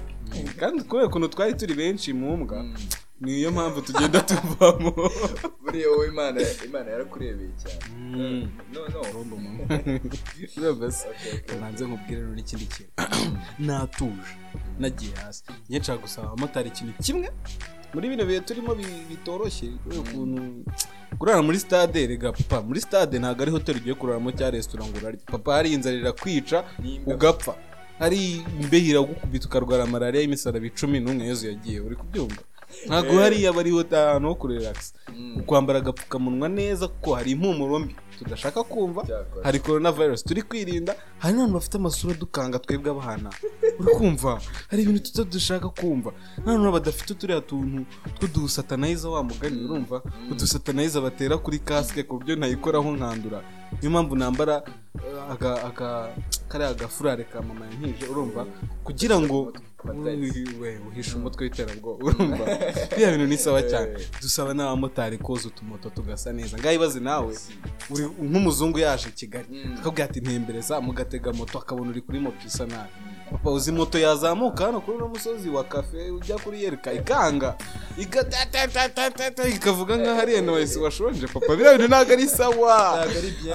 kandi 0.60 0.84
kubera 0.84 1.08
ukuntu 1.08 1.28
twari 1.28 1.54
turi 1.54 1.74
benshi 1.74 2.14
mu 2.14 2.38
mbwa 2.38 2.64
Mm. 2.64 2.76
niyo 3.22 3.52
mpamvu 3.52 3.82
tugenda 3.82 4.20
tuvamo. 4.22 4.92
Buriya 5.64 5.90
wowe 5.90 6.08
imana 6.08 6.40
imana 6.66 6.88
yarakurebeye 6.92 7.52
cyane. 7.62 7.84
Mm. 8.00 8.50
Okay, 10.70 11.34
okay. 11.34 11.60
nanze 11.60 11.86
nkubwire 11.86 12.22
rero 12.22 12.34
n'ikindi 12.36 12.66
kintu. 12.66 12.92
Natuje. 13.66 14.32
Nagiye 14.80 15.16
hasi. 15.16 15.44
Njye 15.70 15.80
nshaka 15.80 16.02
gusaba 16.02 16.28
abamotari 16.28 16.70
ikintu 16.70 16.94
kimwe 17.04 17.30
muri 17.94 18.10
bino 18.10 18.26
bihe 18.26 18.40
turimo 18.42 18.76
bi- 18.76 19.06
bitoroshye 19.10 19.68
kubera 19.84 20.02
ukuntu 20.02 20.42
kurara 21.20 21.42
muri 21.42 21.60
stade 21.60 22.08
rega 22.08 22.32
papa 22.32 22.62
muri 22.62 22.82
stade 22.82 23.20
ntabwo 23.20 23.42
ari 23.44 23.52
hoteli 23.52 23.80
ugiye 23.80 23.96
kuraramo 23.96 24.32
cyangwa 24.32 24.52
resitora 24.52 24.84
ngo 24.86 24.98
urarye. 24.98 25.20
Papa 25.26 25.54
hari 25.54 25.74
inzara 25.74 25.96
irakwica 25.98 26.64
ugapfa. 27.06 27.56
Hari 28.00 28.42
imbeho 28.62 28.86
iragukubita 28.92 29.46
ukarwara 29.48 29.86
malariya 29.86 30.22
y'imisaraba 30.24 30.66
icumi 30.66 31.00
n'umwe 31.00 31.26
yezu 31.28 31.48
yagiye 31.52 31.80
uri 31.80 31.96
kubyumva? 31.96 32.42
Ntabwo 32.88 33.14
hariya 33.20 33.54
bariho 33.54 33.82
ahantu 33.92 34.28
ho 34.30 34.36
kurelakisa 34.36 34.94
kwambara 35.46 35.80
agapfukamunwa 35.80 36.50
neza 36.50 36.88
kuko 36.88 37.16
hari 37.16 37.32
impumuro 37.32 37.80
mbi. 37.80 37.96
Tudashaka 38.20 38.64
kumva 38.64 39.02
hari 39.44 39.60
corona 39.60 39.92
virus 39.92 40.24
turi 40.24 40.42
kwirinda 40.42 40.96
hari 41.20 41.34
n'abantu 41.34 41.54
bafite 41.54 41.76
amasura 41.78 42.14
dukanga 42.14 42.60
twebwe 42.60 42.92
abana 42.92 43.30
uri 43.80 43.92
kumva? 43.96 44.42
Hari 44.68 44.84
ibintu 44.84 45.00
tuba 45.12 45.24
dushaka 45.32 45.70
kumva. 45.70 46.12
N'abantu 46.38 46.72
badafite 46.72 47.14
turiya 47.20 47.42
tuntu 47.42 47.86
tw'udusatanayiza 48.20 49.10
wa 49.10 49.24
mugani 49.24 49.64
urumva 49.66 50.02
udusatanayiza 50.32 51.02
batera 51.02 51.38
kuri 51.38 51.60
kasike 51.60 52.04
ku 52.04 52.20
buryo 52.20 52.36
ntayikoraho 52.36 52.92
nkandura. 52.92 53.40
Niyo 53.80 53.90
mpamvu 53.92 54.16
nambara 54.16 54.64
eh, 55.00 56.10
kariya 56.48 56.74
gafurare 56.74 57.24
ka 57.24 57.42
mama 57.42 57.66
yankije 57.66 58.06
urumva 58.12 58.46
kugira 58.84 59.16
ngo 59.20 59.54
we 60.62 60.80
uhishe 60.88 61.16
umutwe 61.16 61.44
w'iterabwoba 61.44 62.06
urumva 62.06 62.46
biriya 62.90 63.12
bintu 63.12 63.28
ni 63.28 63.38
sawa 63.38 63.62
cyane. 63.64 63.92
Dusaba 64.22 64.54
n'abamotari 64.54 65.18
koza 65.18 65.48
utumoto 65.48 65.90
tugasa 65.90 66.34
neza. 66.34 66.58
Ngaho 66.58 66.76
ibaze 66.76 67.00
nawe 67.00 67.34
nk'umuzungu 68.30 68.80
yaje 68.80 69.10
i 69.10 69.12
kigali. 69.12 69.48
Akabwira 69.80 70.06
ati 70.06 70.20
ntembereza 70.22 70.82
mugatega 70.82 71.34
moto 71.34 71.58
akabona 71.60 71.90
uri 71.92 72.02
kuri 72.02 72.20
moto 72.20 72.42
isa 72.48 72.66
nabi 72.66 72.92
papa 73.32 73.52
uzi 73.52 73.72
moto 73.72 74.00
yazamuka 74.00 74.66
hano 74.66 74.82
kuri 74.82 74.98
uno 74.98 75.08
musozi 75.08 75.50
wa 75.50 75.64
kafe 75.64 76.12
ujya 76.12 76.38
kuri 76.38 76.64
yereka. 76.64 76.94
Ikanga. 76.94 77.56
Ikavuga 79.56 79.98
nk'aho 79.98 80.22
ari 80.22 80.34
enowesi 80.36 80.80
washonje 80.80 81.28
papa. 81.28 81.56
Biriya 81.56 81.78
bintu 81.78 81.88
ntabwo 81.88 82.14
ari 82.14 82.28
sawa. 82.28 83.06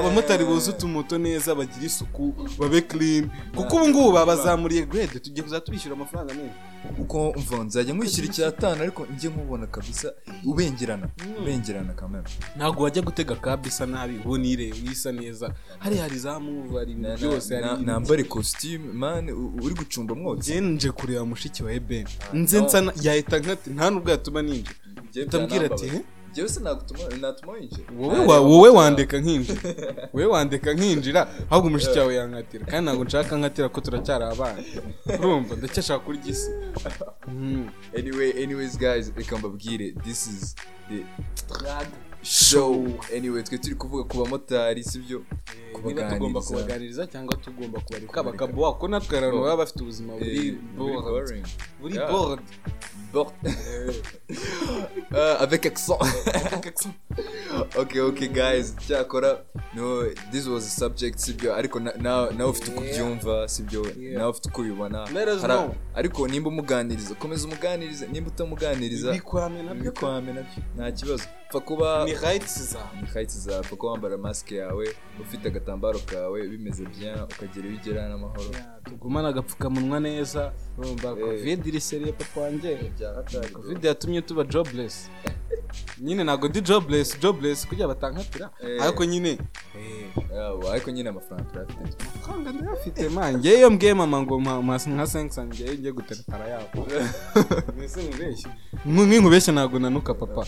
Abamotari 0.01 0.45
boza 0.45 0.71
utumoto 0.71 1.19
neza 1.19 1.55
bagira 1.55 1.87
isuku 1.87 2.35
babe 2.59 2.81
clean. 2.81 3.31
Kuko 3.57 3.77
ubu 3.77 3.89
ngubu 3.89 4.13
babazamuriye 4.13 4.87
grade 4.87 5.19
tugiye 5.19 5.43
kuzajya 5.43 5.61
tubishyura 5.61 5.97
amafaranga 5.97 6.14
menshi 6.25 6.55
uko 7.01 7.35
mva 7.39 7.65
nzajya 7.65 7.95
nkwishyura 7.95 8.29
icyatanu 8.29 8.83
ariko 8.83 9.07
njye 9.15 9.29
nkubona 9.31 9.67
kabisa 9.67 10.13
ubengerana 10.45 11.09
ubengerana 11.41 11.93
kamera. 11.95 12.25
Ntabwo 12.57 12.83
wajya 12.85 13.03
gutega 13.03 13.35
kabu 13.37 13.69
isa 13.69 13.87
nabi 13.87 14.15
ubona 14.25 14.47
ireba 14.47 14.77
isa 14.93 15.13
neza. 15.13 15.55
Hariya 15.79 16.03
hari 16.03 16.19
za 16.19 16.41
muvu 16.41 16.77
hari 16.77 16.93
ibintu 16.93 17.17
byose 17.19 17.55
hari 17.55 17.67
ibintu 17.67 17.87
nambara 17.87 18.21
ikositimu 18.21 18.93
mani 18.93 19.33
uri 19.33 19.75
gucumba 19.75 20.15
mwotsi. 20.15 20.51
Njye 20.51 20.61
nje 20.61 20.91
kureba 20.93 21.25
mushiki 21.25 21.63
wa 21.65 21.73
eben. 21.73 22.07
Nze 22.33 22.61
nsana 22.63 22.93
yahita 23.03 23.39
nkati 23.39 23.71
nta 23.71 23.91
nubwo 23.91 24.11
yatuma 24.11 24.43
ninjira. 24.43 24.75
Utambwira 25.27 25.65
ati 25.67 25.87
"Eh, 25.87 26.01
njyewe 26.35 26.49
se 26.49 26.61
nagutuma 26.61 27.01
natuma 27.21 27.53
winjira. 27.53 27.85
Wowe 27.99 28.19
wa- 28.27 28.41
wowe 28.41 28.69
wandeka 28.69 29.19
nkinjira. 29.19 29.61
Wowe 30.13 30.27
wandeka 30.27 30.75
nkinjira 30.75 31.29
ahubwo 31.51 31.71
mushiki 31.71 31.99
wawe 31.99 32.15
yankatira 32.15 32.67
kandi 32.67 32.85
ntabwo 32.91 33.05
nshaka 33.05 33.37
nkatira 33.39 33.69
ko 33.69 33.81
turacyari 33.81 34.25
abana. 34.25 34.59
Urumva 35.19 35.57
ndacyashaka 35.57 36.05
kurya 36.05 36.27
isi. 36.27 36.51
Mhm. 37.29 37.69
anyway 37.99 38.31
anyways 38.43 38.79
guys 38.79 39.13
reka 39.17 39.39
mbabwire. 39.39 39.93
This 40.05 40.27
is 40.27 40.55
the 40.91 41.01
show 42.25 42.87
anyway 43.17 43.43
twe 43.43 43.59
turi 43.59 43.75
kuvuga 43.75 44.05
ku 44.05 44.17
bamotari 44.25 44.85
sibyo 44.85 45.23
niba 45.85 46.03
tugomba 46.11 46.41
kubaganiriza 46.41 47.07
cyangwa 47.07 47.37
tugomba 47.37 47.81
kubareka 47.81 48.23
bakabuha 48.23 48.73
ko 48.73 48.89
natwe 48.89 49.19
abantu 49.19 49.41
baba 49.43 49.57
bafite 49.57 49.81
ubuzima 49.83 50.13
buri 50.17 50.59
bored 50.77 51.47
buri 51.81 51.95
bored. 52.11 52.41
Euh, 55.15 55.37
avec 55.39 55.67
accent. 55.67 55.99
okay, 57.77 58.01
okay, 58.01 58.29
guys. 58.29 58.75
Cyakora, 58.89 59.39
no, 59.77 60.03
this 60.33 60.47
was 60.49 60.67
a 60.67 60.71
subject, 60.71 61.19
sibyo. 61.19 61.55
Ariko 61.55 61.81
na- 61.81 61.93
na- 61.97 62.31
nawe 62.31 62.51
ufite 62.51 62.71
uko 62.71 62.81
ubyumva, 62.81 63.49
sibyo. 63.49 63.87
Nawe 64.15 64.31
ufite 64.31 64.49
uko 64.49 64.61
ubibona. 64.61 65.07
Ariko 65.95 66.29
nimba 66.29 66.49
umuganiriza, 66.49 67.15
komeza 67.15 67.47
umuganirize. 67.47 68.07
Nimba 68.07 68.31
utamuganiriza, 68.31 69.13
bikwame 69.13 70.33
na 70.33 70.43
byo. 70.43 70.63
Nta 70.77 70.93
kibazo. 70.93 71.25
Pfa 71.55 71.61
kuba 71.61 72.05
ni 72.05 72.13
zawe 72.65 72.89
ni 73.03 73.07
kayitsi 73.09 73.39
zawe, 73.41 73.63
pfa 73.63 73.77
kuba 73.77 73.93
wambara 73.93 74.19
masike 74.19 74.57
yawe, 74.57 74.89
ufite 75.23 75.49
agatambaro 75.49 75.99
kawe, 75.99 76.49
bimeze 76.49 76.85
bien, 76.85 77.15
ukagera 77.23 77.69
iyo 77.69 77.77
ugera 77.79 78.09
n'amahoro. 78.09 78.51
tugumane 78.85 79.29
agapfukamunwa 79.29 80.01
neza 80.01 80.53
urumva 80.79 81.09
Eh. 81.09 81.43
iri 81.69 81.81
seriye 81.81 82.13
papa 82.13 82.41
wanjye 82.41 82.77
Bya 82.99 83.23
covid 83.53 83.85
yatumye 83.85 84.23
tuba 84.23 84.45
jobless 84.45 85.11
nyine 85.99 86.25
ntabwo 86.25 86.49
ndi 86.49 86.61
jobless 86.61 87.21
jobless 87.21 87.67
kugira 87.67 87.89
batankatira 87.89 88.51
Eh. 88.61 88.83
ariko 88.83 89.05
nyine 89.05 89.39
Yawo, 90.35 90.73
ariko 90.73 90.91
nyine 90.91 91.09
amafaranga 91.09 91.51
turayafite. 91.51 92.05
amafaranga 92.15 92.53
ndayafite 92.53 93.09
man 93.09 93.39
ngewe 93.39 93.59
iyo 93.59 93.71
mbwiye 93.71 93.95
mama 93.95 94.23
ngo 94.23 94.41
nka 94.41 95.07
senkisa 95.07 95.47
ngewe 95.47 95.79
ngiye 95.79 95.93
guteretara 95.93 96.49
yabo. 96.49 96.87
Mbese 97.77 98.03
nkubeshye 98.03 98.51
nk'inkubeshye 98.87 99.53
ntabwo 99.53 99.79
nanuka 99.79 100.15
papa. 100.15 100.47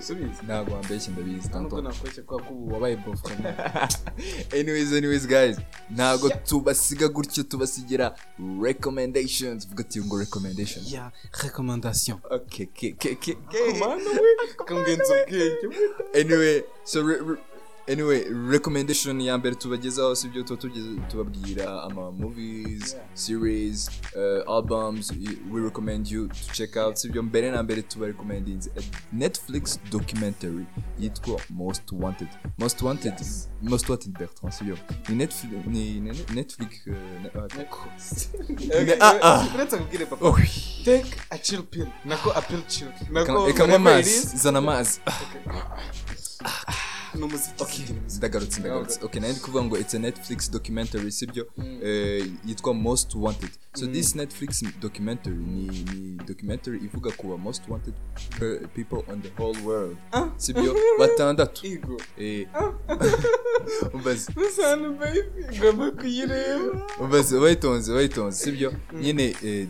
Subizi 0.00 0.42
ntabwo 0.44 0.74
wambeshye 0.74 1.10
ndabizi 1.12 1.48
nubwo 1.48 1.52
tonton 1.52 1.84
nakweshye 1.84 2.22
kubera 2.22 2.48
ko 2.48 2.54
ubu 2.54 2.74
wabaye 2.74 2.96
bofre 2.96 3.34
anyways 4.58 4.92
anyways 4.92 5.26
guys 5.26 5.56
ntabwo 5.90 6.30
tubasiga 6.30 7.08
gutyo 7.08 7.42
tubasigira 7.42 8.14
recommendations. 8.62 9.68
Vuga 9.68 9.84
ati 9.84 10.00
ngo 10.00 10.18
recommendation 10.18 10.84
ya 10.86 11.12
recommandation 11.42 12.18
okay 12.30 12.66
okay 12.66 12.92
okay 12.92 13.12
okay 13.12 13.34
mana 13.80 14.10
we 14.70 14.84
kamwenza 14.84 15.14
ubwenge 15.22 15.66
anyway 16.20 16.62
so 16.84 16.98
anyway 17.88 18.24
recommendation 18.50 19.20
ya 19.20 19.38
mbere 19.38 19.54
tubagezaho 19.54 20.14
sibyo 20.14 20.42
tuba 20.42 20.60
tugeze 20.60 20.88
tubabwira 21.10 21.82
ama 21.82 22.12
movies 22.12 22.96
series 23.14 23.90
uh, 24.16 24.56
albums 24.56 25.12
we 25.52 25.60
recommend 25.60 26.06
you 26.08 26.28
to 26.28 26.52
check 26.52 26.76
out. 26.76 26.96
Sibyo 26.96 27.22
mbere 27.22 27.50
na 27.50 27.62
mbere 27.62 27.82
tuba 27.82 28.06
recommending 28.06 28.60
a 28.76 28.82
netflix 29.12 29.80
documentary 29.90 30.66
yitwa 30.98 31.40
most 31.50 31.92
wanted. 31.92 32.28
Most 32.58 32.82
wanted 32.82 33.14
most 33.62 33.88
wanted 33.88 34.18
bertrand 34.18 34.54
sibyo 34.54 34.78
ni 35.08 35.14
netflix 35.16 35.66
ni, 35.66 36.00
ni 36.00 36.10
netflix 36.34 36.86
uh, 36.86 36.92
ne- 37.22 37.30
ah, 39.00 39.14
ah, 39.22 39.40
ah. 39.40 39.46
oh 40.20 40.38
take 40.84 41.06
a 41.30 41.38
chill 41.38 41.62
pill. 41.62 41.86
Nako 42.04 42.30
a 42.36 42.42
pill 42.42 42.62
chill. 42.68 42.88
Nako 43.10 43.48
it 43.48 43.60
amazi 43.60 44.36
zana 44.36 44.58
amazi 44.58 45.00
ni 45.00 45.44
umuziki 45.44 46.77
zigira 47.14 48.00
imiziki. 48.00 48.18
ndagarutse 48.18 48.60
ndagarutse 48.60 48.98
okay 49.04 49.20
nari 49.20 49.34
kuvuga 49.34 49.64
ngo 49.64 49.78
it's 49.78 49.94
a 49.94 49.98
netflix 49.98 50.50
documentary 50.50 51.12
sibyo 51.12 51.46
Eh, 51.82 52.26
yitwa 52.46 52.74
most 52.74 53.14
wanted. 53.14 53.50
So 53.78 53.86
this 53.86 54.14
netflix 54.16 54.62
documentary 54.80 55.36
ni, 55.36 55.66
ni 55.94 56.18
documentary 56.26 56.78
ivuga 56.78 57.10
ku 57.16 57.28
ba 57.28 57.36
most 57.38 57.62
wanted 57.68 57.94
people 58.74 59.02
on 59.12 59.22
the 59.22 59.30
whole 59.38 59.56
world. 59.64 59.96
Sibyo? 60.36 60.74
Batandatu. 60.98 61.66
Umbaze 67.00 67.40
bayitonze 67.40 67.92
bayitonze 67.94 68.44
sibyo? 68.44 68.72
Nyine 69.00 69.36
eh, 69.44 69.66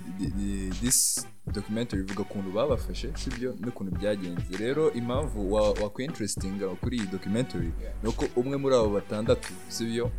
this 0.81 1.27
documentary 1.53 2.03
ivuga 2.03 2.21
ukuntu 2.23 2.51
babafashe 2.51 3.11
sibyo? 3.17 3.55
N'ukuntu 3.61 3.99
byagenze. 3.99 4.57
Rero 4.59 4.93
impamvu 4.93 5.53
wa- 5.53 5.71
wakwiinterestinga 5.73 6.69
kuri 6.69 6.97
iyi 6.97 7.07
documentary 7.07 7.71
ni 8.03 8.09
uko 8.09 8.25
umwe 8.37 8.57
muri 8.57 8.75
abo 8.77 8.89
batandatu 8.89 9.49
sibyo? 9.69 10.11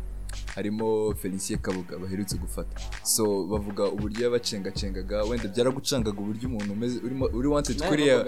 Harimo 0.54 1.14
felicien 1.14 1.58
kabuga 1.60 1.98
baherutse 1.98 2.36
gufata. 2.36 2.80
So 3.02 3.46
bavuga 3.46 3.84
uburyo 3.84 4.24
yabacengacengaga 4.24 5.22
wenda 5.24 5.48
byaragucangaga 5.48 6.20
uburyo 6.20 6.48
umuntu 6.48 6.72
umeze 6.72 6.98
urimo 7.04 7.24
uri 7.32 7.48
wanted 7.48 7.82
kuriya 7.82 8.24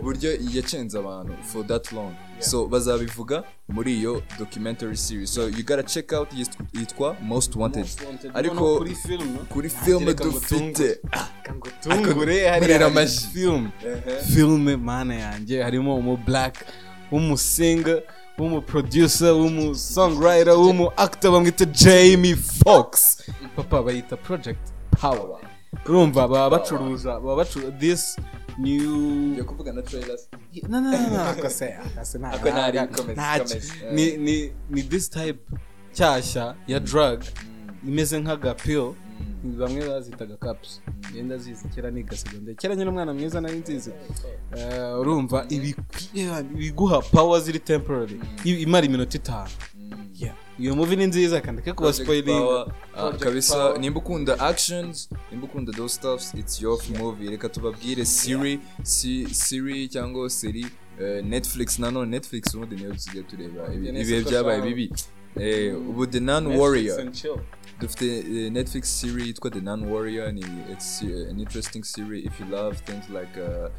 uburyo 0.00 0.30
yacenze 0.54 0.98
abantu 0.98 1.32
for 1.42 1.66
that 1.66 1.92
long. 1.92 2.14
So 2.38 2.66
bazabivuga 2.66 3.44
muri 3.68 3.96
iyo 3.98 4.22
documentary 4.38 4.96
series. 4.96 5.30
So 5.34 5.48
you 5.48 5.62
gotta 5.64 5.82
check 5.82 6.12
out 6.12 6.28
yitwa- 6.32 6.66
yitwa 6.80 7.16
most 7.22 7.56
wanted. 7.56 7.86
Ariko 8.34 8.76
kuri 8.78 8.94
film 8.94 9.32
no? 9.32 9.38
kuri 9.52 9.68
film 9.68 10.04
dufite. 10.14 10.98
Tungure 11.82 12.48
hariya 12.48 12.60
Murera 12.60 12.72
hari 12.72 12.84
amashyi. 12.84 13.26
film. 13.32 13.70
Film 14.34 14.76
mana 14.84 15.14
yanjye 15.14 15.62
harimo 15.62 15.96
umu 15.96 16.16
black 16.16 16.64
w'umusinga 17.12 18.02
w'umuproducer 18.38 19.32
w'umusongwriter 19.32 20.52
w'umuactor 20.54 21.32
bamwita 21.32 21.64
jamie 21.64 22.36
fox 22.36 23.22
papa 23.56 23.82
bayita 23.82 24.16
project 24.16 24.60
power 25.00 25.38
urumva 25.86 26.28
baba 26.28 26.50
bacuruza 26.58 27.20
baba 27.20 27.36
bacuruza 27.36 27.72
this 27.78 28.16
new 28.58 29.34
yo 29.36 29.44
kuvuga 29.44 29.72
na 29.72 29.82
trailers 29.82 30.28
no 30.68 30.80
no 30.80 30.90
no 30.90 31.08
no 31.10 31.22
akase 31.24 31.74
akase 31.74 32.18
nta 32.18 32.30
Ako 32.32 32.48
ntari 32.48 32.78
nta- 32.78 32.86
comments, 32.96 33.18
ntacyo. 33.20 33.44
comments, 33.44 33.72
eh. 33.82 33.92
ni 33.92 34.16
ni 34.16 34.52
ni 34.70 34.82
this 34.82 35.10
type 35.10 35.38
cyashya 35.92 36.54
ya 36.66 36.80
drug 36.80 37.22
imeze 37.88 38.18
nk'agapil 38.20 38.92
bamwe 39.56 39.88
bazitaga 39.88 40.36
caps 40.36 40.80
ngenda 41.12 41.38
zizi 41.38 41.68
kera 41.68 41.90
niga 41.90 42.16
segonderi 42.16 42.56
kera 42.56 42.74
nyine 42.76 42.90
umwana 42.90 43.14
mwiza 43.14 43.40
nari 43.40 43.58
nzizi 43.58 43.90
Eh, 44.56 44.98
urumva 45.00 45.46
ibi- 45.48 45.76
ibiguha 46.54 47.00
power 47.02 47.40
ziri 47.40 47.58
temporary. 47.58 48.20
I- 48.44 48.62
imara 48.62 48.86
iminota 48.86 49.16
itanu. 49.18 49.50
Iyo 50.58 50.74
movie 50.76 50.96
ni 50.96 51.06
nziza 51.06 51.40
kandi 51.40 51.62
ke 51.62 51.72
kuba 51.72 51.92
spoiling. 51.92 52.40
ah, 52.96 53.12
kabisa 53.12 53.78
nimba 53.78 54.00
ukunda 54.00 54.40
actions 54.40 55.08
nimba 55.30 55.46
ukunda 55.46 55.72
those 55.72 55.94
stuffs 55.94 56.34
it's 56.34 56.62
your 56.62 56.78
movie. 56.98 57.30
Reka 57.30 57.48
tubabwire 57.48 58.04
siri 58.04 58.60
si- 58.82 59.28
siri 59.34 59.88
cyangwa 59.88 60.30
seri 60.30 60.66
eh, 61.00 61.24
netflix. 61.24 61.78
Nanone 61.78 62.10
netflix 62.10 62.54
ubundi 62.54 62.76
niyo 62.76 62.92
tusigaye 62.92 63.22
tureba. 63.22 63.74
Ibihe 63.74 64.20
byabaye 64.24 64.62
bibi. 64.62 64.92
Eh, 65.40 65.76
ubu 65.88 66.06
the 66.06 66.20
non 66.20 66.46
warrior. 66.46 66.96
Dufite 67.80 68.22
netflix 68.50 69.00
series 69.00 69.26
yitwa 69.26 69.50
the 69.50 69.60
non 69.60 69.84
warrior 69.84 70.32
ni 70.32 70.44
it's 70.72 71.02
uh, 71.02 71.30
an 71.30 71.40
interesting 71.40 71.82
series 71.84 72.24
if 72.26 72.40
you 72.40 72.46
love 72.46 72.76
things 72.84 73.04
like 73.10 73.40
uh, 73.40 73.70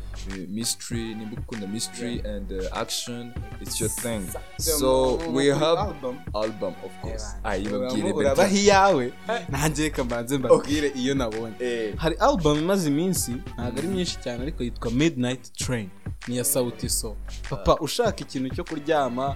mystery 0.49 1.15
nimba 1.15 1.37
ukunda 1.41 1.67
mystery 1.67 2.21
and 2.35 2.51
uh, 2.51 2.77
action 2.77 3.31
it's 3.61 3.81
your 3.81 3.89
thing. 3.89 4.21
so 4.57 5.15
we 5.33 5.47
have 5.47 5.79
album. 5.79 6.17
album 6.35 6.73
of 6.85 6.91
course. 7.01 7.23
Yeah. 7.43 7.45
ayibabwire 7.51 8.11
Uraba- 8.13 8.51
iyawe 8.51 9.13
nanjye 9.49 9.83
reka 9.83 10.03
mbanze 10.03 10.37
mbabwire 10.37 10.87
iyo 10.95 11.15
nabonye 11.15 11.55
Eh. 11.59 11.95
hari 11.97 12.15
album 12.15 12.57
imaze 12.59 12.89
iminsi 12.89 13.31
ntabwo 13.31 13.79
ari 13.79 13.87
myinshi 13.87 14.17
cyane 14.23 14.41
ariko 14.43 14.63
yitwa 14.63 14.91
midnight 14.91 15.53
train 15.53 15.89
ni 16.27 16.33
iya 16.35 16.43
sauti 16.43 16.89
so 16.89 17.15
papa 17.49 17.75
ushaka 17.79 18.19
ikintu 18.21 18.55
cyo 18.55 18.63
kuryama 18.63 19.35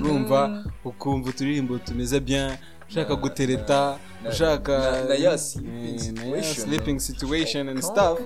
urumva 0.00 0.64
ukumva 0.84 1.30
uturirimbo 1.30 1.78
tumeze 1.78 2.20
bien 2.20 2.52
ushaka 2.92 3.16
gutereta 3.16 3.98
ushaka 4.30 5.04
na- 5.08 5.14
ya 5.14 5.38
sleeping 5.38 5.94
Eh, 5.94 6.00
situation, 6.00 6.54
sleeping 6.66 6.98
situation 7.00 7.68
and 7.68 7.80
stuff. 7.82 8.18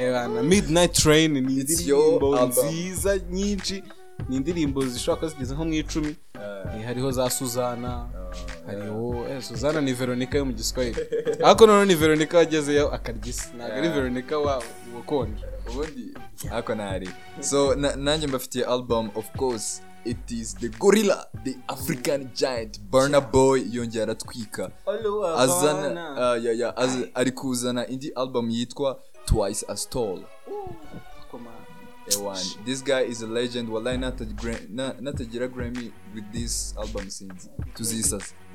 Eh, 0.00 0.12
na 0.12 0.42
midnight 0.42 0.92
train 0.92 1.32
ni 1.32 1.38
indirimbo 1.60 2.46
nziza 2.46 3.18
nyinshi 3.30 3.82
ni 4.28 4.36
indirimbo 4.36 4.86
zishobora 4.86 5.16
kuba 5.20 5.28
zigeze 5.32 5.54
nko 5.54 5.64
mu 5.64 5.72
icumi. 5.74 6.16
Eh, 6.78 6.84
hariho 6.84 7.10
za 7.10 7.30
suzana 7.30 8.08
hariho 8.66 9.26
suzana 9.40 9.80
ni 9.80 9.92
veronica 9.92 10.34
yo 10.38 10.44
mu 10.44 10.52
giswahili. 10.52 10.96
Ariko 11.44 11.66
noneho 11.66 11.84
ni 11.84 11.94
veronica 11.94 12.34
wagezeyo 12.38 12.92
akarya 12.94 13.26
isi 13.26 13.48
ntabwo 13.56 13.74
ari 13.76 13.88
veronica 13.88 14.32
wa 14.38 14.62
wakonje 14.96 15.44
ubundi 15.70 16.14
ako 16.52 16.74
ntari 16.74 17.08
so 17.40 17.74
na- 17.74 17.96
nanjye 17.96 18.26
mbafitiye 18.26 18.64
album 18.64 19.10
of 19.14 19.30
course 19.36 19.82
it 20.04 20.30
is 20.30 20.54
the 20.54 20.68
gorilla 20.68 21.26
the 21.44 21.56
african 21.68 22.30
giant. 22.34 22.78
Burna 22.90 23.20
boy 23.20 23.60
yongera 23.60 24.02
aratwika. 24.02 24.70
Azana 25.36 26.36
uh, 26.76 27.08
ari 27.14 27.30
kuzana 27.32 27.86
indi 27.86 28.12
album 28.16 28.50
yitwa 28.50 28.98
twice 29.26 29.64
as 29.68 29.86
tall 29.88 30.20
Ewan. 32.12 32.36
this 32.64 32.82
guy 32.82 33.02
is 33.02 33.22
a 33.22 33.26
legend. 33.26 33.68
Wallahi 33.68 33.98
natagira 33.98 34.36
gra- 34.36 34.68
na- 34.70 34.94
natagira 35.00 35.48
grammy 35.48 35.92
with 36.14 36.24
this 36.32 36.74
album 36.76 37.08
since. 37.10 37.48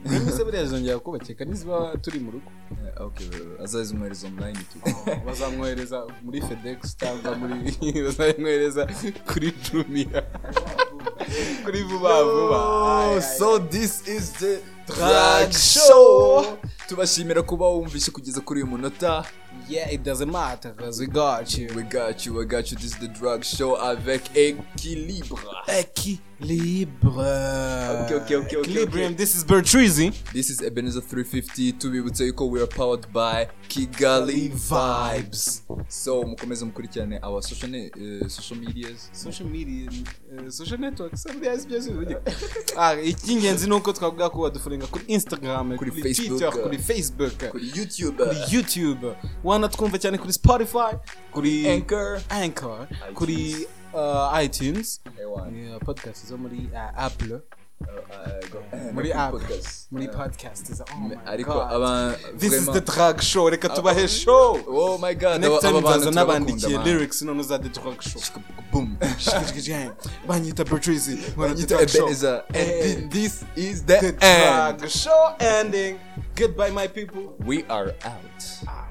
Tuzisasa 0.04 0.38
se 0.38 0.44
buriya 0.44 0.66
zongera 0.66 1.00
kubakeka 1.00 1.46
niziba 1.46 1.98
turi 2.02 2.20
mu 2.20 2.32
rugo. 2.32 2.52
Eh, 2.72 3.64
azazimwohereza 3.64 4.28
online 4.28 4.60
tu. 4.72 4.78
Bazamwohereza 5.26 6.06
muri 6.24 6.42
fedex 6.42 6.98
cyangwa 6.98 7.36
muri 7.36 7.56
bazamwohereza 8.06 8.88
kuri 9.34 9.54
jumia. 9.64 10.24
Kuri 11.66 11.84
vuba 11.84 12.24
vuba. 12.24 13.22
So 13.22 13.60
this 13.60 14.08
is 14.08 14.32
the 14.32 14.60
Drag 14.88 15.52
show. 15.52 16.58
tubashimira 16.88 17.42
kuba 17.44 17.66
wumvishe 17.68 18.12
kugeza 18.12 18.42
kuri 18.42 18.62
uyu 18.64 18.72
munota. 18.72 19.26
Yeah 19.70 19.90
it 19.90 20.04
doesn't 20.04 20.32
matter 20.32 20.74
because 20.76 21.00
we 21.00 21.08
got 21.08 21.58
you 21.58 21.68
we 21.76 21.84
got 21.84 22.26
you 22.26 22.34
we 22.34 22.46
got 22.46 22.72
you 22.72 22.78
this 22.78 22.92
is 22.94 22.98
the 23.00 23.08
drag 23.08 23.44
show 23.44 23.76
avec 23.76 24.22
équilibre 24.36 25.40
Equilibre. 25.68 27.20
Okay, 28.06 28.16
okay, 28.16 28.36
okay, 28.36 28.58
okay, 28.58 28.60
Equilibrium. 28.72 29.16
This 29.16 29.36
is 29.36 29.44
Bertruzy. 29.44 30.12
this 30.34 30.50
is 30.50 30.62
ebenezer 30.62 31.02
350 31.02 31.74
tubibutse 31.74 32.26
yuko 32.26 32.48
we 32.50 32.60
are 32.62 32.68
powered 32.68 33.08
by 33.12 33.48
kigali 33.68 34.48
vibes 34.50 35.64
so 35.88 36.24
mukomeze 36.24 36.66
mukurikirane 36.66 37.20
our 37.24 37.42
social, 37.44 37.70
ne- 37.72 37.92
uh, 38.22 38.28
social 38.28 38.60
medias 38.60 39.10
Social 39.14 39.50
media, 39.50 39.90
uh, 40.38 40.50
social 40.50 40.78
networks. 40.80 41.22
Somebody 41.24 41.48
has 41.48 41.66
just 41.66 41.90
Ah, 42.78 42.94
icy'ingenzi 43.02 43.68
ni 43.68 43.74
uko 43.76 43.94
twavuga 43.94 44.30
ko 44.30 44.42
baduforinga 44.42 44.88
kuri 44.88 45.04
Instagram, 45.08 45.78
Kuri 45.78 45.92
Facebook, 45.92 46.28
Twitter, 46.40 46.48
uh, 46.48 46.64
kuri 46.64 46.78
Facebook, 46.78 47.50
kuri 47.52 47.72
youtube 47.76 48.18
kuri 48.18 48.38
YouTube. 48.52 49.16
Wanatwumva 49.62 49.98
cyane 50.00 50.18
kuri 50.18 50.34
Spotify, 50.34 50.94
kuri 51.34 51.68
anchor. 51.70 52.22
Anchor, 52.30 52.88
kuri 53.14 53.68
uh, 53.94 54.44
iTunes, 54.44 55.02
yeah, 55.56 55.80
podcast 55.86 56.28
zo 56.28 56.38
muri 56.38 56.70
uh, 56.74 57.04
Apple, 57.06 57.42
Uh, 57.82 57.88
uh, 58.74 58.94
muri 58.94 59.14
Apple, 59.14 59.40
podcast. 59.40 59.88
muri 59.92 60.08
Uh, 60.08 60.14
podcast. 60.16 60.70
is- 60.70 60.82
Oh 60.82 61.08
my 61.10 61.16
ariko 61.26 61.62
aba 61.62 62.16
This 62.38 62.54
is 62.54 62.66
the 62.66 62.82
drag 62.82 63.22
show. 63.22 63.50
Reka 63.50 63.70
tubahe 63.70 64.08
show. 64.08 64.60
oh 64.68 64.98
my 64.98 65.14
god. 65.16 65.42
Next 65.42 65.62
time 65.62 65.80
nzaza 65.82 66.12
nabandikiye 66.12 66.78
lyrics 66.84 67.22
none 67.22 67.40
uzade 67.40 67.70
drug 67.70 68.02
show. 68.02 68.22
Boom. 68.72 68.98
Banyita 70.28 70.66
Patrice 70.66 71.16
the 71.16 71.32
Banyita 71.38 71.82
Ebenezer 71.82 72.44
and 72.54 72.70
thi- 72.84 73.08
this 73.10 73.44
is 73.56 73.84
the 73.86 73.98
the 74.02 74.12
drug. 74.12 74.90
show 74.90 75.34
ending. 75.40 76.00
Goodbye 76.36 76.72
my 76.72 76.88
people. 76.88 77.34
We 77.46 77.64
are 77.70 77.94
out. 78.06 78.87